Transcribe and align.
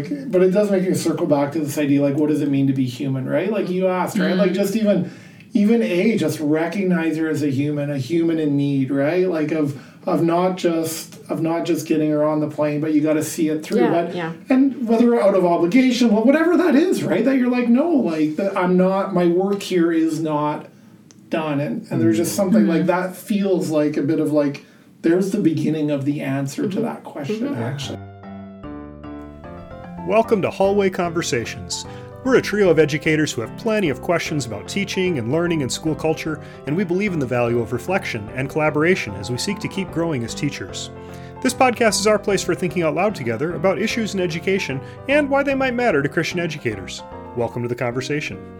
like, 0.00 0.30
but 0.30 0.42
it 0.42 0.50
does 0.50 0.70
make 0.70 0.88
me 0.88 0.94
circle 0.94 1.26
back 1.26 1.52
to 1.52 1.60
this 1.60 1.78
idea, 1.78 2.02
like, 2.02 2.16
what 2.16 2.28
does 2.28 2.40
it 2.40 2.48
mean 2.48 2.66
to 2.66 2.72
be 2.72 2.86
human, 2.86 3.28
right? 3.28 3.50
Like 3.50 3.64
mm-hmm. 3.64 3.74
you 3.74 3.88
asked, 3.88 4.18
right? 4.18 4.36
Like 4.36 4.48
mm-hmm. 4.48 4.54
just 4.54 4.76
even, 4.76 5.12
even 5.52 5.82
a 5.82 6.16
just 6.16 6.40
recognize 6.40 7.16
her 7.16 7.28
as 7.28 7.42
a 7.42 7.50
human, 7.50 7.90
a 7.90 7.98
human 7.98 8.38
in 8.38 8.56
need, 8.56 8.90
right? 8.90 9.28
Like 9.28 9.52
of 9.52 9.80
of 10.06 10.22
not 10.22 10.56
just 10.56 11.20
of 11.30 11.42
not 11.42 11.64
just 11.64 11.86
getting 11.86 12.10
her 12.10 12.24
on 12.24 12.40
the 12.40 12.48
plane, 12.48 12.80
but 12.80 12.94
you 12.94 13.00
got 13.00 13.14
to 13.14 13.24
see 13.24 13.48
it 13.48 13.62
through. 13.62 13.80
Yeah, 13.80 13.90
but 13.90 14.14
yeah. 14.14 14.32
and 14.48 14.88
whether 14.88 15.20
out 15.20 15.34
of 15.34 15.44
obligation, 15.44 16.12
well, 16.12 16.24
whatever 16.24 16.56
that 16.56 16.74
is, 16.74 17.02
right? 17.02 17.24
That 17.24 17.36
you're 17.36 17.50
like, 17.50 17.68
no, 17.68 17.90
like 17.90 18.36
that 18.36 18.56
I'm 18.56 18.76
not. 18.76 19.12
My 19.12 19.26
work 19.26 19.62
here 19.62 19.92
is 19.92 20.20
not 20.20 20.68
done, 21.28 21.60
and 21.60 21.86
and 21.90 22.00
there's 22.00 22.16
just 22.16 22.30
mm-hmm. 22.30 22.36
something 22.36 22.66
like 22.66 22.86
that 22.86 23.16
feels 23.16 23.70
like 23.70 23.96
a 23.96 24.02
bit 24.02 24.20
of 24.20 24.32
like 24.32 24.64
there's 25.02 25.32
the 25.32 25.40
beginning 25.40 25.90
of 25.90 26.04
the 26.04 26.20
answer 26.20 26.68
to 26.68 26.80
that 26.80 27.04
question, 27.04 27.54
actually. 27.54 27.98
Welcome 30.06 30.40
to 30.42 30.50
Hallway 30.50 30.88
Conversations. 30.88 31.84
We're 32.24 32.36
a 32.36 32.42
trio 32.42 32.70
of 32.70 32.78
educators 32.78 33.32
who 33.32 33.42
have 33.42 33.56
plenty 33.58 33.90
of 33.90 34.00
questions 34.00 34.46
about 34.46 34.66
teaching 34.66 35.18
and 35.18 35.30
learning 35.30 35.60
and 35.60 35.70
school 35.70 35.94
culture, 35.94 36.42
and 36.66 36.74
we 36.74 36.84
believe 36.84 37.12
in 37.12 37.18
the 37.18 37.26
value 37.26 37.60
of 37.60 37.72
reflection 37.72 38.26
and 38.30 38.48
collaboration 38.48 39.14
as 39.16 39.30
we 39.30 39.36
seek 39.36 39.58
to 39.58 39.68
keep 39.68 39.90
growing 39.92 40.24
as 40.24 40.34
teachers. 40.34 40.90
This 41.42 41.52
podcast 41.52 42.00
is 42.00 42.06
our 42.06 42.18
place 42.18 42.42
for 42.42 42.54
thinking 42.54 42.82
out 42.82 42.94
loud 42.94 43.14
together 43.14 43.54
about 43.54 43.78
issues 43.78 44.14
in 44.14 44.20
education 44.20 44.80
and 45.08 45.28
why 45.28 45.42
they 45.42 45.54
might 45.54 45.74
matter 45.74 46.02
to 46.02 46.08
Christian 46.08 46.40
educators. 46.40 47.02
Welcome 47.36 47.62
to 47.62 47.68
the 47.68 47.74
conversation. 47.74 48.59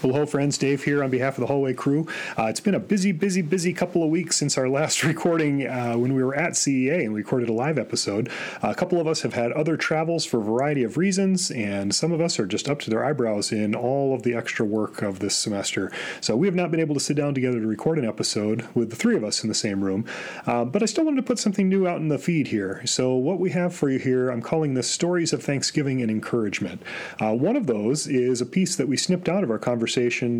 Well, 0.00 0.12
hello, 0.12 0.26
friends. 0.26 0.56
Dave 0.58 0.84
here 0.84 1.02
on 1.02 1.10
behalf 1.10 1.38
of 1.38 1.40
the 1.40 1.48
Hallway 1.48 1.74
crew. 1.74 2.06
Uh, 2.38 2.44
it's 2.44 2.60
been 2.60 2.76
a 2.76 2.78
busy, 2.78 3.10
busy, 3.10 3.42
busy 3.42 3.72
couple 3.72 4.04
of 4.04 4.10
weeks 4.10 4.36
since 4.36 4.56
our 4.56 4.68
last 4.68 5.02
recording 5.04 5.66
uh, 5.66 5.94
when 5.94 6.14
we 6.14 6.22
were 6.22 6.36
at 6.36 6.52
CEA 6.52 7.04
and 7.04 7.16
recorded 7.16 7.48
a 7.48 7.52
live 7.52 7.78
episode. 7.78 8.30
Uh, 8.62 8.68
a 8.68 8.76
couple 8.76 9.00
of 9.00 9.08
us 9.08 9.22
have 9.22 9.34
had 9.34 9.50
other 9.50 9.76
travels 9.76 10.24
for 10.24 10.38
a 10.38 10.44
variety 10.44 10.84
of 10.84 10.98
reasons, 10.98 11.50
and 11.50 11.92
some 11.92 12.12
of 12.12 12.20
us 12.20 12.38
are 12.38 12.46
just 12.46 12.68
up 12.68 12.78
to 12.78 12.90
their 12.90 13.04
eyebrows 13.04 13.50
in 13.50 13.74
all 13.74 14.14
of 14.14 14.22
the 14.22 14.36
extra 14.36 14.64
work 14.64 15.02
of 15.02 15.18
this 15.18 15.34
semester. 15.34 15.90
So 16.20 16.36
we 16.36 16.46
have 16.46 16.54
not 16.54 16.70
been 16.70 16.78
able 16.78 16.94
to 16.94 17.00
sit 17.00 17.16
down 17.16 17.34
together 17.34 17.58
to 17.58 17.66
record 17.66 17.98
an 17.98 18.06
episode 18.06 18.68
with 18.76 18.90
the 18.90 18.96
three 18.96 19.16
of 19.16 19.24
us 19.24 19.42
in 19.42 19.48
the 19.48 19.54
same 19.54 19.82
room. 19.82 20.04
Uh, 20.46 20.64
but 20.64 20.80
I 20.80 20.86
still 20.86 21.06
wanted 21.06 21.16
to 21.16 21.26
put 21.26 21.40
something 21.40 21.68
new 21.68 21.88
out 21.88 21.98
in 21.98 22.06
the 22.06 22.18
feed 22.18 22.46
here. 22.46 22.86
So 22.86 23.16
what 23.16 23.40
we 23.40 23.50
have 23.50 23.74
for 23.74 23.90
you 23.90 23.98
here, 23.98 24.30
I'm 24.30 24.42
calling 24.42 24.74
this 24.74 24.88
Stories 24.88 25.32
of 25.32 25.42
Thanksgiving 25.42 26.00
and 26.02 26.08
Encouragement. 26.10 26.84
Uh, 27.18 27.34
one 27.34 27.56
of 27.56 27.66
those 27.66 28.06
is 28.06 28.40
a 28.40 28.46
piece 28.46 28.76
that 28.76 28.86
we 28.86 28.96
snipped 28.96 29.28
out 29.28 29.42
of 29.42 29.50
our 29.50 29.58
conversation 29.58 29.87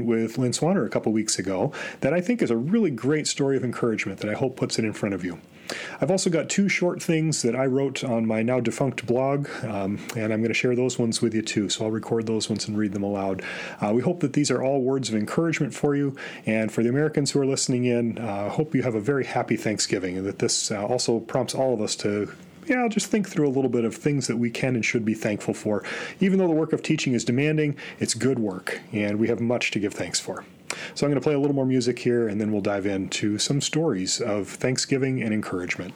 with 0.07 0.39
Lynn 0.39 0.53
Swaner 0.53 0.87
a 0.87 0.91
couple 0.91 1.13
weeks 1.13 1.39
ago 1.39 1.73
that 2.01 2.13
I 2.13 2.21
think 2.21 2.43
is 2.43 2.51
a 2.51 2.57
really 2.57 2.91
great 2.91 3.27
story 3.27 3.57
of 3.57 3.65
encouragement 3.65 4.21
that 4.21 4.31
I 4.31 4.35
hope 4.35 4.57
puts 4.57 4.79
it 4.79 4.85
in 4.85 4.93
front 4.93 5.15
of 5.15 5.25
you. 5.25 5.41
I've 6.01 6.11
also 6.11 6.31
got 6.31 6.49
two 6.49 6.69
short 6.69 7.03
things 7.03 7.43
that 7.43 7.55
I 7.55 7.67
wrote 7.67 8.05
on 8.05 8.27
my 8.27 8.43
now 8.43 8.61
defunct 8.61 9.07
blog, 9.07 9.49
um, 9.65 9.99
and 10.17 10.33
I'm 10.33 10.41
going 10.41 10.49
to 10.49 10.55
share 10.55 10.75
those 10.75 10.99
ones 10.99 11.21
with 11.21 11.35
you 11.35 11.43
too. 11.43 11.69
So 11.69 11.85
I'll 11.85 11.91
record 11.91 12.27
those 12.27 12.49
ones 12.49 12.67
and 12.69 12.77
read 12.77 12.93
them 12.93 13.03
aloud. 13.03 13.43
Uh, 13.81 13.93
we 13.95 14.03
hope 14.03 14.21
that 14.21 14.33
these 14.33 14.51
are 14.51 14.63
all 14.63 14.81
words 14.81 15.09
of 15.09 15.15
encouragement 15.15 15.75
for 15.75 15.95
you, 15.95 16.17
and 16.47 16.73
for 16.73 16.83
the 16.83 16.89
Americans 16.89 17.31
who 17.33 17.41
are 17.41 17.47
listening 17.47 17.85
in, 17.85 18.19
I 18.19 18.47
uh, 18.47 18.51
hope 18.51 18.75
you 18.75 18.83
have 18.83 18.95
a 18.95 19.01
very 19.01 19.25
happy 19.25 19.57
Thanksgiving, 19.57 20.17
and 20.17 20.27
that 20.27 20.39
this 20.39 20.71
uh, 20.71 20.85
also 20.85 21.21
prompts 21.21 21.55
all 21.55 21.75
of 21.75 21.81
us 21.81 21.97
to 21.97 22.33
yeah, 22.69 22.87
just 22.89 23.07
think 23.07 23.29
through 23.29 23.49
a 23.49 23.51
little 23.51 23.71
bit 23.71 23.85
of 23.85 23.95
things 23.95 24.27
that 24.27 24.37
we 24.37 24.51
can 24.51 24.75
and 24.75 24.85
should 24.85 25.05
be 25.05 25.15
thankful 25.15 25.55
for. 25.55 25.83
Even 26.21 26.39
though 26.39 26.49
the 26.49 26.55
work 26.55 26.73
of 26.73 26.83
teaching 26.83 27.15
is 27.15 27.25
demanding, 27.25 27.77
it's 27.99 28.15
good 28.15 28.39
work, 28.39 28.81
and 28.93 29.19
we 29.19 29.29
have 29.29 29.41
much 29.41 29.71
to 29.73 29.81
give 29.81 29.95
thanks 29.95 30.21
for. 30.21 30.45
So 30.95 31.07
I'm 31.07 31.11
going 31.11 31.21
to 31.21 31.25
play 31.25 31.35
a 31.35 31.39
little 31.39 31.57
more 31.57 31.67
music 31.67 31.99
here, 31.99 32.29
and 32.29 32.41
then 32.41 32.53
we'll 32.53 32.61
dive 32.61 32.87
into 32.87 33.39
some 33.39 33.61
stories 33.61 34.21
of 34.21 34.49
Thanksgiving 34.49 35.23
and 35.23 35.33
encouragement. 35.33 35.95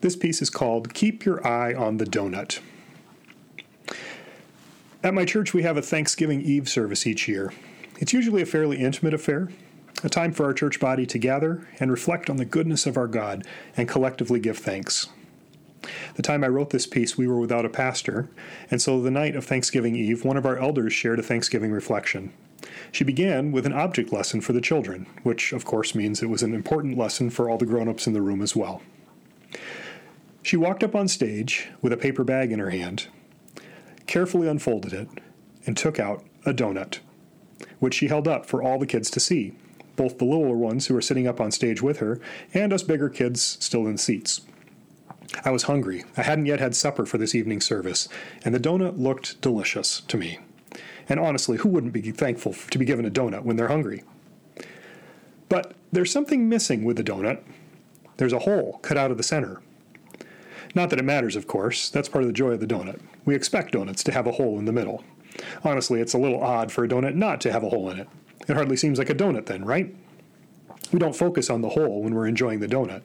This 0.00 0.14
piece 0.14 0.40
is 0.40 0.50
called 0.50 0.94
Keep 0.94 1.24
Your 1.24 1.46
Eye 1.46 1.74
on 1.74 1.96
the 1.96 2.04
Donut. 2.04 2.60
At 5.02 5.14
my 5.14 5.24
church, 5.24 5.54
we 5.54 5.62
have 5.62 5.76
a 5.76 5.82
Thanksgiving 5.82 6.42
Eve 6.42 6.68
service 6.68 7.06
each 7.06 7.28
year. 7.28 7.52
It's 7.98 8.12
usually 8.12 8.42
a 8.42 8.46
fairly 8.46 8.78
intimate 8.78 9.14
affair, 9.14 9.48
a 10.02 10.08
time 10.08 10.32
for 10.32 10.44
our 10.44 10.52
church 10.52 10.78
body 10.78 11.06
to 11.06 11.18
gather 11.18 11.66
and 11.80 11.90
reflect 11.90 12.28
on 12.28 12.36
the 12.36 12.44
goodness 12.44 12.86
of 12.86 12.96
our 12.96 13.06
God 13.06 13.46
and 13.76 13.88
collectively 13.88 14.40
give 14.40 14.58
thanks. 14.58 15.08
The 16.14 16.22
time 16.22 16.42
I 16.42 16.48
wrote 16.48 16.70
this 16.70 16.86
piece, 16.86 17.16
we 17.16 17.26
were 17.26 17.38
without 17.38 17.64
a 17.64 17.70
pastor, 17.70 18.28
and 18.70 18.82
so 18.82 19.00
the 19.00 19.10
night 19.10 19.36
of 19.36 19.44
Thanksgiving 19.44 19.94
Eve, 19.94 20.24
one 20.24 20.36
of 20.36 20.46
our 20.46 20.58
elders 20.58 20.92
shared 20.92 21.18
a 21.18 21.22
Thanksgiving 21.22 21.70
reflection. 21.70 22.32
She 22.90 23.04
began 23.04 23.52
with 23.52 23.66
an 23.66 23.72
object 23.72 24.12
lesson 24.12 24.40
for 24.40 24.52
the 24.52 24.60
children, 24.60 25.06
which 25.22 25.52
of 25.52 25.64
course 25.64 25.94
means 25.94 26.22
it 26.22 26.30
was 26.30 26.42
an 26.42 26.54
important 26.54 26.98
lesson 26.98 27.30
for 27.30 27.48
all 27.48 27.58
the 27.58 27.66
grown 27.66 27.88
ups 27.88 28.06
in 28.06 28.12
the 28.12 28.22
room 28.22 28.42
as 28.42 28.56
well. 28.56 28.82
She 30.42 30.56
walked 30.56 30.84
up 30.84 30.94
on 30.94 31.08
stage 31.08 31.68
with 31.82 31.92
a 31.92 31.96
paper 31.96 32.24
bag 32.24 32.52
in 32.52 32.58
her 32.58 32.70
hand, 32.70 33.08
carefully 34.06 34.48
unfolded 34.48 34.92
it, 34.92 35.08
and 35.66 35.76
took 35.76 35.98
out 35.98 36.24
a 36.44 36.52
donut, 36.54 36.98
which 37.78 37.94
she 37.94 38.08
held 38.08 38.28
up 38.28 38.46
for 38.46 38.62
all 38.62 38.78
the 38.78 38.86
kids 38.86 39.10
to 39.10 39.20
see 39.20 39.54
both 39.96 40.18
the 40.18 40.24
littler 40.24 40.56
ones 40.56 40.86
who 40.86 40.94
were 40.94 41.00
sitting 41.00 41.26
up 41.26 41.40
on 41.40 41.50
stage 41.50 41.82
with 41.82 41.98
her 41.98 42.20
and 42.54 42.72
us 42.72 42.82
bigger 42.82 43.08
kids 43.08 43.58
still 43.60 43.86
in 43.86 43.98
seats. 43.98 44.42
I 45.44 45.50
was 45.50 45.64
hungry. 45.64 46.04
I 46.16 46.22
hadn't 46.22 46.46
yet 46.46 46.60
had 46.60 46.76
supper 46.76 47.04
for 47.04 47.18
this 47.18 47.34
evening 47.34 47.60
service, 47.60 48.08
and 48.44 48.54
the 48.54 48.60
donut 48.60 48.98
looked 48.98 49.40
delicious 49.40 50.00
to 50.02 50.16
me. 50.16 50.38
And 51.08 51.20
honestly, 51.20 51.58
who 51.58 51.68
wouldn't 51.68 51.92
be 51.92 52.10
thankful 52.10 52.52
to 52.52 52.78
be 52.78 52.84
given 52.84 53.04
a 53.04 53.10
donut 53.10 53.42
when 53.42 53.56
they're 53.56 53.68
hungry? 53.68 54.04
But 55.48 55.74
there's 55.92 56.10
something 56.10 56.48
missing 56.48 56.84
with 56.84 56.96
the 56.96 57.04
donut. 57.04 57.42
There's 58.16 58.32
a 58.32 58.40
hole 58.40 58.78
cut 58.82 58.96
out 58.96 59.10
of 59.10 59.16
the 59.16 59.22
center. 59.22 59.60
Not 60.74 60.90
that 60.90 60.98
it 60.98 61.04
matters, 61.04 61.36
of 61.36 61.46
course. 61.46 61.88
That's 61.88 62.08
part 62.08 62.24
of 62.24 62.28
the 62.28 62.34
joy 62.34 62.50
of 62.50 62.60
the 62.60 62.66
donut. 62.66 63.00
We 63.24 63.34
expect 63.34 63.72
donuts 63.72 64.02
to 64.04 64.12
have 64.12 64.26
a 64.26 64.32
hole 64.32 64.58
in 64.58 64.64
the 64.64 64.72
middle. 64.72 65.04
Honestly, 65.62 66.00
it's 66.00 66.14
a 66.14 66.18
little 66.18 66.42
odd 66.42 66.72
for 66.72 66.84
a 66.84 66.88
donut 66.88 67.14
not 67.14 67.40
to 67.42 67.52
have 67.52 67.62
a 67.62 67.68
hole 67.68 67.90
in 67.90 68.00
it. 68.00 68.08
It 68.48 68.54
hardly 68.54 68.76
seems 68.76 68.98
like 68.98 69.10
a 69.10 69.14
donut 69.14 69.46
then, 69.46 69.64
right? 69.64 69.94
We 70.92 70.98
don't 70.98 71.16
focus 71.16 71.50
on 71.50 71.62
the 71.62 71.70
hole 71.70 72.02
when 72.02 72.14
we're 72.14 72.28
enjoying 72.28 72.60
the 72.60 72.68
donut. 72.68 73.02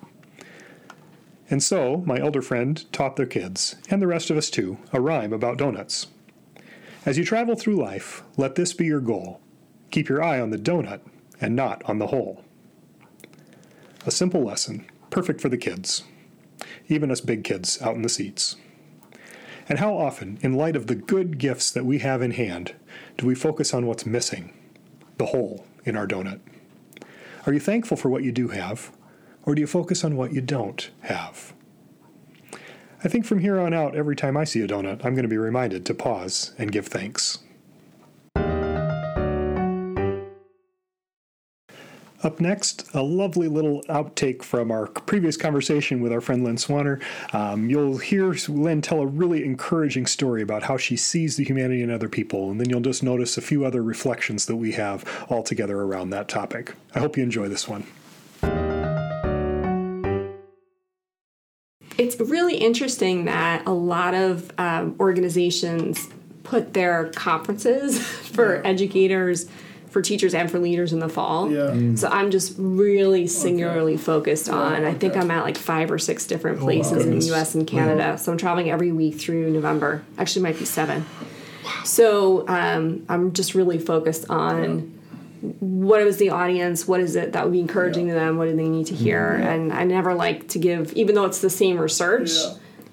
And 1.50 1.62
so, 1.62 2.04
my 2.06 2.20
elder 2.20 2.42
friend 2.42 2.92
taught 2.94 3.16
their 3.16 3.26
kids, 3.26 3.76
and 3.90 4.02
the 4.02 4.08
rest 4.08 4.30
of 4.30 4.38
us 4.38 4.50
too, 4.50 4.78
a 4.94 5.02
rhyme 5.02 5.34
about 5.34 5.58
donuts. 5.58 6.08
As 7.06 7.18
you 7.18 7.26
travel 7.26 7.56
through 7.56 7.76
life, 7.76 8.24
let 8.38 8.56
this 8.56 8.74
be 8.74 8.86
your 8.86 9.02
goal. 9.02 9.42
Keep 9.90 10.08
your 10.08 10.24
eye 10.24 10.40
on 10.40 10.52
the 10.52 10.58
donut 10.58 11.02
and 11.42 11.56
not 11.56 11.84
on 11.86 12.00
the 12.00 12.08
hole. 12.08 12.44
A 14.06 14.12
simple 14.12 14.44
lesson, 14.44 14.86
perfect 15.10 15.42
for 15.42 15.50
the 15.50 15.58
kids, 15.58 16.04
even 16.88 17.12
us 17.12 17.22
big 17.22 17.44
kids 17.44 17.82
out 17.82 17.96
in 17.96 18.04
the 18.04 18.10
seats. 18.10 18.56
And 19.68 19.80
how 19.80 19.98
often, 19.98 20.38
in 20.42 20.54
light 20.54 20.76
of 20.76 20.88
the 20.88 20.96
good 20.96 21.38
gifts 21.38 21.72
that 21.72 21.86
we 21.86 22.00
have 22.00 22.22
in 22.22 22.32
hand, 22.32 22.76
do 23.18 23.26
we 23.26 23.36
focus 23.36 23.74
on 23.74 23.86
what's 23.86 24.06
missing 24.06 24.54
the 25.22 25.28
hole 25.28 25.64
in 25.86 25.96
our 25.96 26.08
donut? 26.08 26.40
Are 27.46 27.54
you 27.54 27.60
thankful 27.60 27.96
for 27.96 28.10
what 28.10 28.24
you 28.24 28.32
do 28.32 28.48
have, 28.48 28.92
or 29.44 29.54
do 29.54 29.62
you 29.62 29.68
focus 29.68 30.04
on 30.04 30.18
what 30.18 30.34
you 30.34 30.42
don't 30.42 30.90
have? 31.02 31.54
I 33.04 33.08
think 33.08 33.26
from 33.26 33.38
here 33.38 33.60
on 33.60 33.72
out, 33.72 33.96
every 33.96 34.16
time 34.16 34.36
I 34.36 34.46
see 34.46 34.62
a 34.62 34.68
donut, 34.68 35.06
I'm 35.06 35.14
going 35.14 35.24
to 35.24 35.30
be 35.30 35.38
reminded 35.38 35.86
to 35.86 35.94
pause 35.94 36.54
and 36.58 36.72
give 36.72 36.88
thanks. 36.88 37.38
Up 42.24 42.40
next, 42.40 42.88
a 42.94 43.02
lovely 43.02 43.48
little 43.48 43.82
outtake 43.90 44.44
from 44.44 44.70
our 44.70 44.86
previous 44.86 45.38
conversation 45.38 46.02
with 46.02 46.12
our 46.12 46.22
friend 46.22 46.44
Lynn 46.44 46.58
Swaner. 46.58 47.02
Um, 47.34 47.68
you'll 47.68 47.98
hear 47.98 48.36
Lynn 48.48 48.84
tell 48.84 49.00
a 49.00 49.08
really 49.08 49.44
encouraging 49.44 50.06
story 50.06 50.44
about 50.44 50.62
how 50.62 50.78
she 50.78 50.96
sees 50.96 51.38
the 51.38 51.44
humanity 51.44 51.82
in 51.82 51.90
other 51.90 52.10
people, 52.10 52.52
and 52.52 52.60
then 52.60 52.70
you'll 52.70 52.80
just 52.80 53.02
notice 53.02 53.40
a 53.40 53.42
few 53.42 53.66
other 53.66 53.82
reflections 53.82 54.46
that 54.46 54.58
we 54.58 54.74
have 54.74 55.04
all 55.30 55.42
together 55.42 55.82
around 55.82 56.12
that 56.12 56.28
topic. 56.28 56.76
I 56.94 57.00
hope 57.00 57.18
you 57.18 57.24
enjoy 57.24 57.48
this 57.48 57.68
one. 57.68 57.86
It's 61.98 62.20
really 62.20 62.58
interesting 62.58 63.26
that 63.26 63.66
a 63.66 63.74
lot 63.74 64.14
of 64.14 64.52
um, 64.60 64.96
organizations 65.00 66.08
put 66.44 66.76
their 66.76 67.10
conferences 67.16 68.00
for 68.06 68.62
educators 68.66 69.48
for 69.92 70.02
teachers 70.02 70.34
and 70.34 70.50
for 70.50 70.58
leaders 70.58 70.94
in 70.94 71.00
the 71.00 71.10
fall. 71.10 71.52
Yeah. 71.52 71.60
Mm. 71.60 72.00
So 72.00 72.08
I'm 72.08 72.32
just 72.32 72.56
really 72.58 73.28
singularly 73.28 73.96
okay. 73.96 74.02
focused 74.02 74.50
on. 74.50 74.86
I 74.86 74.94
think 74.94 75.18
I'm 75.18 75.30
at 75.30 75.44
like 75.44 75.58
five 75.58 75.92
or 75.92 76.00
six 76.00 76.26
different 76.26 76.60
places 76.60 76.94
oh, 76.94 76.96
wow. 76.96 77.02
in 77.02 77.20
the 77.20 77.26
U.S. 77.28 77.54
and 77.56 77.68
Canada. 77.68 78.02
Yeah. 78.02 78.16
So 78.16 78.32
I'm 78.32 78.38
traveling 78.38 78.72
every 78.72 78.92
week 78.92 79.20
through 79.20 79.52
November. 79.52 80.04
Actually, 80.18 80.44
might 80.44 80.58
be 80.58 80.66
seven. 80.66 81.06
Wow. 81.66 81.84
So 81.84 82.48
um, 82.48 83.06
I'm 83.10 83.34
just 83.34 83.54
really 83.54 83.78
focused 83.78 84.30
on. 84.30 84.98
What 85.60 86.02
is 86.02 86.18
the 86.18 86.30
audience? 86.30 86.88
What 86.88 87.00
is 87.00 87.16
it 87.16 87.34
that 87.34 87.46
would 87.46 87.52
be 87.52 87.60
encouraging 87.60 88.08
to 88.10 88.14
them? 88.14 88.38
What 88.38 88.46
do 88.46 88.56
they 88.56 88.70
need 88.70 88.86
to 88.88 88.96
hear? 88.96 89.34
And 89.34 89.74
I 89.74 89.86
never 89.86 90.14
like 90.14 90.50
to 90.50 90.60
give, 90.60 90.94
even 90.94 91.16
though 91.16 91.26
it's 91.26 91.42
the 91.42 91.50
same 91.50 91.80
research, 91.80 92.30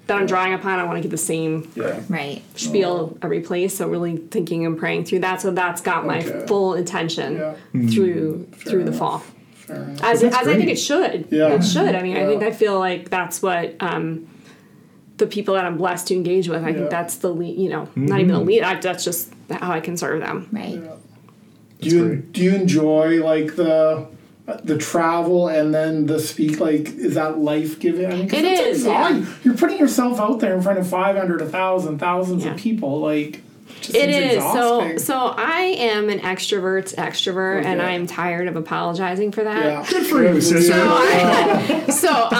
that 0.09 0.17
I'm 0.17 0.25
drawing 0.25 0.53
upon. 0.53 0.77
I 0.79 0.83
want 0.83 0.97
to 0.97 1.01
get 1.01 1.11
the 1.11 1.17
same 1.17 1.71
Yeah. 1.75 2.01
Right. 2.09 2.41
spiel 2.55 3.17
every 3.21 3.39
place. 3.39 3.77
So 3.77 3.87
really 3.87 4.17
thinking 4.17 4.65
and 4.65 4.77
praying 4.77 5.05
through 5.05 5.19
that. 5.19 5.41
So 5.41 5.51
that's 5.51 5.81
got 5.81 6.05
my 6.05 6.19
Okay. 6.19 6.45
full 6.45 6.73
attention 6.73 7.37
Yeah. 7.37 7.87
through 7.89 8.47
through 8.57 8.83
the 8.83 8.91
fall. 8.91 9.23
Fair. 9.53 9.95
As, 10.03 10.23
as 10.23 10.33
I 10.33 10.43
think 10.43 10.67
it 10.69 10.77
should. 10.79 11.27
Yeah. 11.31 11.53
It 11.53 11.63
should. 11.63 11.95
I 11.95 12.01
mean, 12.03 12.17
I 12.17 12.25
think 12.25 12.43
I 12.43 12.51
feel 12.51 12.77
like 12.77 13.09
that's 13.09 13.41
what 13.41 13.75
um, 13.79 14.27
the 15.17 15.27
people 15.27 15.53
that 15.55 15.65
I'm 15.65 15.77
blessed 15.77 16.07
to 16.07 16.15
engage 16.15 16.47
with. 16.49 16.63
I 16.63 16.69
Yeah. 16.69 16.75
think 16.75 16.89
that's 16.89 17.15
the 17.17 17.29
lead. 17.33 17.57
You 17.57 17.69
know, 17.69 17.87
not 17.95 18.19
even 18.19 18.33
the 18.33 18.39
lead. 18.41 18.63
I, 18.63 18.75
that's 18.79 19.03
just 19.05 19.31
how 19.51 19.71
I 19.71 19.79
can 19.79 19.95
serve 19.97 20.21
them. 20.21 20.47
Right. 20.51 20.81
Do 21.81 21.89
you 21.89 22.05
great. 22.07 22.31
do 22.33 22.43
you 22.43 22.55
enjoy 22.55 23.23
like 23.23 23.55
the 23.55 24.07
the 24.63 24.77
travel 24.77 25.47
and 25.47 25.73
then 25.73 26.05
the 26.05 26.19
speak? 26.19 26.59
Like, 26.59 26.87
is 26.95 27.15
that 27.15 27.39
life 27.39 27.79
giving? 27.79 28.05
I 28.05 28.15
mean, 28.15 28.29
'cause 28.29 28.39
It 28.39 28.45
it's 28.45 28.79
is, 28.79 28.85
yeah. 28.85 29.23
You're 29.43 29.55
putting 29.57 29.77
yourself 29.77 30.19
out 30.19 30.39
there 30.39 30.53
in 30.55 30.61
front 30.61 30.79
of 30.79 30.87
500, 30.87 31.41
1,000, 31.41 31.99
thousands 31.99 32.45
Yeah. 32.45 32.51
of 32.51 32.57
people. 32.57 32.99
Like, 32.99 33.41
it 33.81 33.85
is 33.85 33.85
just 33.85 33.95
It 33.95 34.13
seems 34.13 34.33
is 34.33 34.43
so. 34.53 34.97
So 34.97 35.33
I 35.37 35.61
am 35.79 36.09
an 36.09 36.19
extrovert's 36.19 36.93
extrovert, 36.95 37.63
and 37.65 37.81
I 37.81 37.91
am 37.91 38.07
tired 38.07 38.47
of 38.47 38.55
apologizing 38.55 39.31
for 39.31 39.43
that. 39.43 39.63
yeah. 39.63 39.85
Good 39.89 40.05
for 40.07 40.23
you. 40.23 40.41
So 40.41 40.57
I, 40.57 41.85
so 41.89 42.09
I 42.09 42.13
am 42.13 42.29
the 42.29 42.35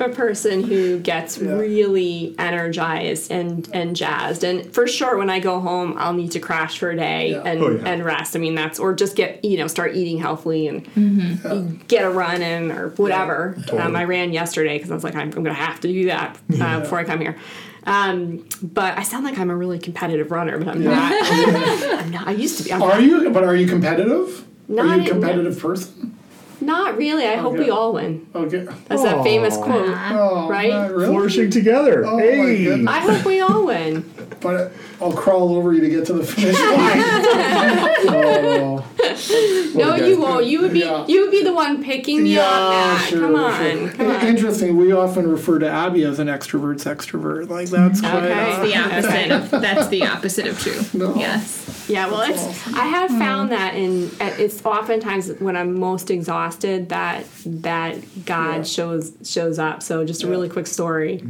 type 0.00 0.10
of 0.10 0.16
person 0.16 0.62
who 0.62 0.98
gets 0.98 1.38
Yeah. 1.38 1.52
really 1.52 2.34
energized 2.38 3.30
and 3.30 3.68
and 3.72 3.94
jazzed, 3.94 4.44
and 4.44 4.72
for 4.74 4.86
sure 4.86 5.16
when 5.18 5.30
I 5.30 5.40
go 5.40 5.60
home, 5.60 5.94
I'll 5.98 6.12
need 6.12 6.32
to 6.32 6.40
crash 6.40 6.78
for 6.78 6.90
a 6.90 6.96
day 6.96 7.30
Yeah. 7.32 7.42
and 7.44 7.62
Oh, 7.62 7.70
yeah. 7.70 7.82
and 7.88 8.04
rest. 8.04 8.34
I 8.36 8.38
mean 8.38 8.54
that's 8.54 8.78
or 8.78 8.94
just 8.94 9.16
get 9.16 9.44
you 9.44 9.56
know 9.58 9.66
start 9.66 9.94
eating 9.94 10.18
healthily 10.18 10.68
and 10.68 11.80
get 11.88 12.04
a 12.04 12.10
run 12.10 12.42
in 12.42 12.70
or 12.72 12.90
whatever. 12.90 13.56
Um, 13.72 13.96
I 13.96 14.04
ran 14.04 14.32
yesterday 14.32 14.76
because 14.78 14.90
I 14.90 14.94
was 14.94 15.04
like 15.04 15.14
I'm, 15.14 15.28
I'm 15.28 15.30
going 15.30 15.44
to 15.44 15.52
have 15.54 15.80
to 15.80 15.88
do 15.88 16.06
that 16.06 16.38
uh, 16.60 16.80
before 16.80 16.98
I 16.98 17.04
come 17.04 17.20
here. 17.20 17.36
Um, 17.84 18.44
but 18.62 18.96
I 18.98 19.02
sound 19.02 19.24
like 19.24 19.38
I'm 19.38 19.48
a 19.50 19.56
really 19.56 19.78
competitive 19.78 20.30
runner, 20.30 20.58
but 20.58 20.68
I'm 20.68 20.84
not. 20.84 21.12
I'm 22.00 22.10
not. 22.10 22.28
I 22.28 22.32
used 22.32 22.58
to 22.58 22.64
be. 22.64 22.72
I'm 22.72 22.82
Are 22.82 23.00
you? 23.00 23.30
But 23.30 23.42
are 23.44 23.56
you 23.56 23.66
competitive? 23.66 24.44
Not 24.68 24.86
are 24.86 24.96
you 24.98 25.04
a 25.06 25.08
competitive 25.08 25.58
person? 25.58 26.16
Not 26.60 26.96
really. 26.96 27.26
I 27.26 27.36
hope 27.36 27.54
Okay. 27.54 27.64
we 27.64 27.70
all 27.70 27.92
win. 27.94 28.26
Okay. 28.34 28.66
That's 28.86 29.02
that 29.02 29.22
famous 29.24 29.54
oh. 29.56 29.62
Aw. 29.62 29.64
quote. 29.64 29.88
Oh, 30.12 30.48
Right? 30.48 30.70
not 30.70 30.90
really? 30.92 31.06
Flourishing 31.06 31.50
together. 31.50 32.04
Oh, 32.06 32.16
my 32.16 32.22
hey. 32.22 32.64
goodness. 32.64 32.88
I 32.94 32.98
hope 33.00 33.24
we 33.24 33.40
all 33.40 33.66
win. 33.66 34.10
But 34.40 34.72
I'll 35.00 35.12
crawl 35.12 35.54
over 35.54 35.72
you 35.72 35.80
to 35.80 35.88
get 35.88 36.06
to 36.06 36.12
the 36.14 36.24
finish 36.24 36.54
line. 36.60 36.70
oh. 38.12 38.84
No, 39.74 39.96
guys, 39.96 40.08
you 40.08 40.20
won't. 40.20 40.46
You 40.46 40.62
would 40.62 40.72
be 40.72 40.80
Yeah. 40.80 41.06
you 41.06 41.22
would 41.22 41.30
be 41.30 41.42
the 41.44 41.52
one 41.54 41.82
picking 41.82 42.22
me 42.24 42.36
up, 42.38 42.70
Matt. 42.72 43.08
sure, 43.08 43.20
come 43.20 43.34
on, 43.36 43.60
sure. 43.78 43.88
come 43.90 44.10
on. 44.10 44.26
Interesting. 44.26 44.76
We 44.76 44.92
often 44.92 45.28
refer 45.30 45.58
to 45.60 45.68
Abby 45.68 46.02
as 46.04 46.18
an 46.18 46.26
extrovert's 46.28 46.84
extrovert. 46.84 47.48
Like 47.48 47.68
that's 47.68 48.00
quite. 48.00 48.14
Okay. 48.24 48.32
uh, 48.52 48.62
The 48.64 48.76
opposite 48.76 49.30
of 49.30 49.50
that's 49.62 49.88
the 49.88 50.06
opposite 50.06 50.46
of 50.46 50.58
true. 50.58 50.80
No. 50.98 51.14
Yes. 51.14 51.86
Yeah, 51.88 52.06
well, 52.08 52.22
it's 52.30 52.66
I 52.68 52.84
have 52.86 53.10
found 53.10 53.50
that 53.52 53.74
in 53.74 54.10
it's 54.20 54.64
oftentimes 54.64 55.30
when 55.40 55.56
I'm 55.56 55.78
most 55.78 56.10
exhausted 56.10 56.88
that 56.90 57.24
that 57.46 58.24
God 58.26 58.56
Yeah. 58.58 58.62
shows 58.62 59.12
shows 59.24 59.58
up. 59.58 59.82
So 59.82 60.04
just 60.04 60.22
a 60.22 60.28
really 60.28 60.48
quick 60.48 60.66
story. 60.66 61.20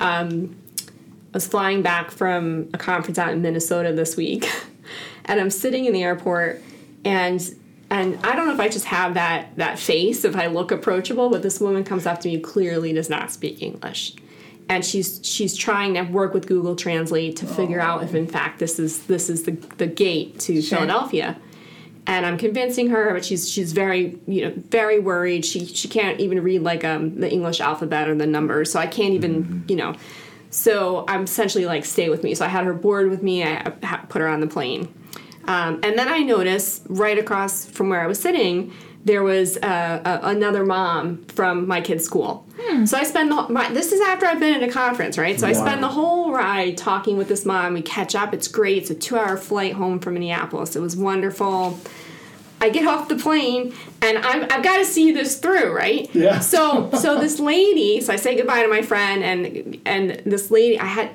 Um, 0.00 0.56
I 1.32 1.34
was 1.34 1.46
flying 1.46 1.82
back 1.82 2.10
from 2.10 2.68
a 2.74 2.78
conference 2.78 3.18
out 3.18 3.32
in 3.32 3.42
Minnesota 3.42 3.92
this 3.92 4.16
week, 4.16 4.50
and 5.26 5.40
I'm 5.40 5.50
sitting 5.50 5.84
in 5.84 5.92
the 5.92 6.02
airport, 6.02 6.62
and 7.04 7.40
and 7.90 8.18
I 8.24 8.36
don't 8.36 8.46
know 8.46 8.54
if 8.54 8.60
I 8.60 8.68
just 8.68 8.84
have 8.86 9.14
that 9.14 9.56
that 9.56 9.78
face 9.78 10.24
if 10.24 10.36
I 10.36 10.46
look 10.46 10.70
approachable, 10.70 11.30
but 11.30 11.42
this 11.42 11.60
woman 11.60 11.84
comes 11.84 12.06
up 12.06 12.20
to 12.20 12.28
me 12.28 12.38
clearly 12.40 12.92
does 12.92 13.10
not 13.10 13.30
speak 13.32 13.62
English, 13.62 14.14
and 14.68 14.84
she's 14.84 15.20
she's 15.22 15.56
trying 15.56 15.94
to 15.94 16.02
work 16.02 16.32
with 16.34 16.46
Google 16.46 16.76
Translate 16.76 17.36
to 17.36 17.46
figure 17.46 17.80
out 17.80 18.02
if 18.02 18.14
in 18.14 18.26
fact 18.26 18.58
this 18.58 18.78
is 18.78 19.06
this 19.06 19.28
is 19.28 19.42
the 19.44 19.52
the 19.78 19.86
gate 19.86 20.38
to 20.40 20.62
Sure. 20.62 20.78
Philadelphia. 20.78 21.36
And 22.06 22.26
I'm 22.26 22.38
convincing 22.38 22.90
her, 22.90 23.12
but 23.12 23.24
she's 23.24 23.48
she's 23.48 23.72
very 23.72 24.18
you 24.26 24.42
know 24.42 24.54
very 24.56 24.98
worried. 24.98 25.44
She 25.44 25.66
she 25.66 25.86
can't 25.86 26.18
even 26.18 26.42
read 26.42 26.62
like 26.62 26.84
um 26.84 27.20
the 27.20 27.30
English 27.30 27.60
alphabet 27.60 28.08
or 28.08 28.14
the 28.14 28.26
numbers, 28.26 28.72
so 28.72 28.80
I 28.80 28.86
can't 28.86 29.14
even 29.14 29.64
you 29.68 29.76
know. 29.76 29.94
So 30.52 31.04
I'm 31.06 31.24
essentially 31.24 31.66
like, 31.66 31.84
stay 31.84 32.08
with 32.08 32.24
me. 32.24 32.34
So 32.34 32.44
I 32.44 32.48
had 32.48 32.64
her 32.64 32.74
board 32.74 33.08
with 33.10 33.22
me. 33.22 33.44
I 33.44 33.70
put 34.08 34.20
her 34.20 34.26
on 34.26 34.40
the 34.40 34.48
plane. 34.48 34.92
Um, 35.50 35.80
and 35.82 35.98
then 35.98 36.08
I 36.08 36.20
noticed 36.20 36.82
right 36.88 37.18
across 37.18 37.64
from 37.64 37.88
where 37.88 38.00
I 38.00 38.06
was 38.06 38.20
sitting, 38.20 38.72
there 39.04 39.24
was 39.24 39.56
uh, 39.56 40.00
a, 40.04 40.28
another 40.28 40.64
mom 40.64 41.24
from 41.24 41.66
my 41.66 41.80
kid's 41.80 42.04
school. 42.04 42.46
So 42.84 42.96
I 42.96 43.04
spend 43.04 43.32
the 43.32 43.48
my, 43.48 43.72
this 43.72 43.90
is 43.90 44.00
after 44.00 44.26
I've 44.26 44.38
been 44.38 44.62
at 44.62 44.68
a 44.68 44.70
conference, 44.70 45.18
right? 45.18 45.40
So 45.40 45.48
I 45.48 45.52
spend 45.54 45.82
the 45.82 45.88
whole 45.88 46.32
ride 46.32 46.76
talking 46.76 47.16
with 47.16 47.26
this 47.26 47.44
mom. 47.44 47.72
We 47.74 47.82
catch 47.82 48.14
up. 48.14 48.32
It's 48.32 48.46
great. 48.46 48.82
It's 48.82 48.90
a 48.90 48.94
two-hour 48.94 49.38
flight 49.38 49.72
home 49.72 49.98
from 49.98 50.14
Minneapolis. 50.14 50.76
It 50.76 50.80
was 50.80 50.96
wonderful. 50.96 51.80
I 52.60 52.68
get 52.68 52.86
off 52.86 53.08
the 53.08 53.16
plane 53.16 53.72
and 54.02 54.18
I'm, 54.18 54.42
I've 54.52 54.62
got 54.62 54.76
to 54.76 54.84
see 54.84 55.10
this 55.10 55.38
through, 55.38 55.74
right? 55.74 56.14
Yeah. 56.14 56.38
So 56.40 56.90
so 56.92 57.18
this 57.18 57.40
lady, 57.40 58.02
so 58.02 58.12
I 58.12 58.16
say 58.16 58.36
goodbye 58.36 58.62
to 58.62 58.68
my 58.68 58.82
friend 58.82 59.24
and 59.24 59.80
and 59.86 60.10
this 60.26 60.50
lady, 60.50 60.78
I 60.78 60.84
had 60.84 61.10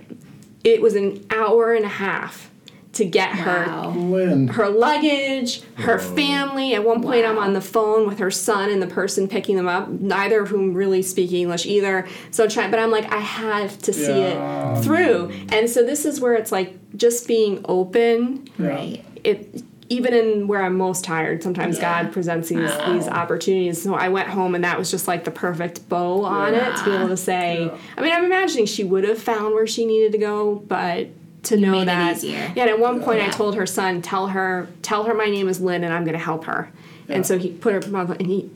it 0.63 0.81
was 0.81 0.95
an 0.95 1.25
hour 1.29 1.73
and 1.73 1.85
a 1.85 1.95
half 2.05 2.49
to 2.95 3.05
get 3.05 3.29
her 3.29 3.65
Wow. 3.67 3.93
Lynn. 3.95 4.47
her 4.49 4.69
luggage, 4.69 5.61
her 5.75 5.99
family. 5.99 6.73
At 6.73 6.83
one 6.83 7.01
point, 7.01 7.25
I'm 7.25 7.37
on 7.37 7.53
the 7.53 7.61
phone 7.61 8.07
with 8.07 8.19
her 8.19 8.31
son 8.31 8.69
and 8.69 8.81
the 8.81 8.87
person 8.87 9.27
picking 9.27 9.55
them 9.55 9.67
up, 9.67 9.89
neither 9.89 10.41
of 10.41 10.49
whom 10.49 10.73
really 10.73 11.01
speak 11.01 11.31
English 11.31 11.65
either. 11.65 12.07
So 12.31 12.43
I'm 12.45 12.49
trying, 12.49 12.71
but 12.71 12.79
I'm 12.79 12.91
like, 12.91 13.11
I 13.11 13.17
have 13.19 13.77
to 13.83 13.93
see 13.93 14.19
Yeah. 14.19 14.77
it 14.79 14.83
through. 14.83 15.31
And 15.51 15.69
so 15.69 15.83
this 15.83 16.05
is 16.05 16.19
where 16.19 16.33
it's 16.35 16.51
like 16.51 16.73
just 16.97 17.27
being 17.27 17.63
open. 17.65 18.47
Right. 18.57 19.03
It 19.23 19.63
even 19.87 20.15
in 20.15 20.47
where 20.47 20.63
I'm 20.63 20.75
most 20.77 21.03
tired, 21.03 21.43
sometimes 21.43 21.77
Yeah. 21.77 22.01
God 22.03 22.11
presents 22.11 22.49
these 22.49 22.57
Wow. 22.71 22.93
these 22.93 23.07
opportunities. 23.07 23.83
So 23.83 23.93
I 23.93 24.09
went 24.09 24.27
home 24.29 24.55
and 24.55 24.63
that 24.63 24.79
was 24.79 24.89
just 24.89 25.07
like 25.07 25.25
the 25.25 25.31
perfect 25.31 25.87
bow 25.89 26.23
on 26.23 26.55
it 26.55 26.75
to 26.77 26.85
be 26.85 26.91
able 26.91 27.09
to 27.09 27.17
say. 27.17 27.65
Yeah. 27.65 27.77
I 27.95 28.01
mean, 28.01 28.11
I'm 28.11 28.25
imagining 28.25 28.65
she 28.65 28.83
would 28.83 29.03
have 29.03 29.19
found 29.19 29.53
where 29.53 29.67
she 29.67 29.85
needed 29.85 30.11
to 30.13 30.17
go, 30.17 30.63
but 30.67 31.09
to 31.45 31.57
know 31.57 31.71
made 31.71 31.87
that 31.87 32.23
yeah, 32.23 32.51
and 32.55 32.69
at 32.69 32.79
one 32.79 33.01
point 33.01 33.21
I 33.21 33.29
told 33.29 33.55
her 33.55 33.65
son, 33.65 34.01
"Tell 34.01 34.27
her, 34.27 34.67
tell 34.81 35.03
her 35.03 35.13
my 35.13 35.25
name 35.25 35.47
is 35.47 35.59
Lynn, 35.59 35.83
and 35.83 35.93
I'm 35.93 36.03
going 36.03 36.17
to 36.17 36.23
help 36.23 36.45
her." 36.45 36.71
Yeah. 37.07 37.15
And 37.15 37.25
so 37.25 37.37
he 37.37 37.51
put 37.51 37.73
her 37.73 38.03
and 38.13 38.27
he 38.27 38.49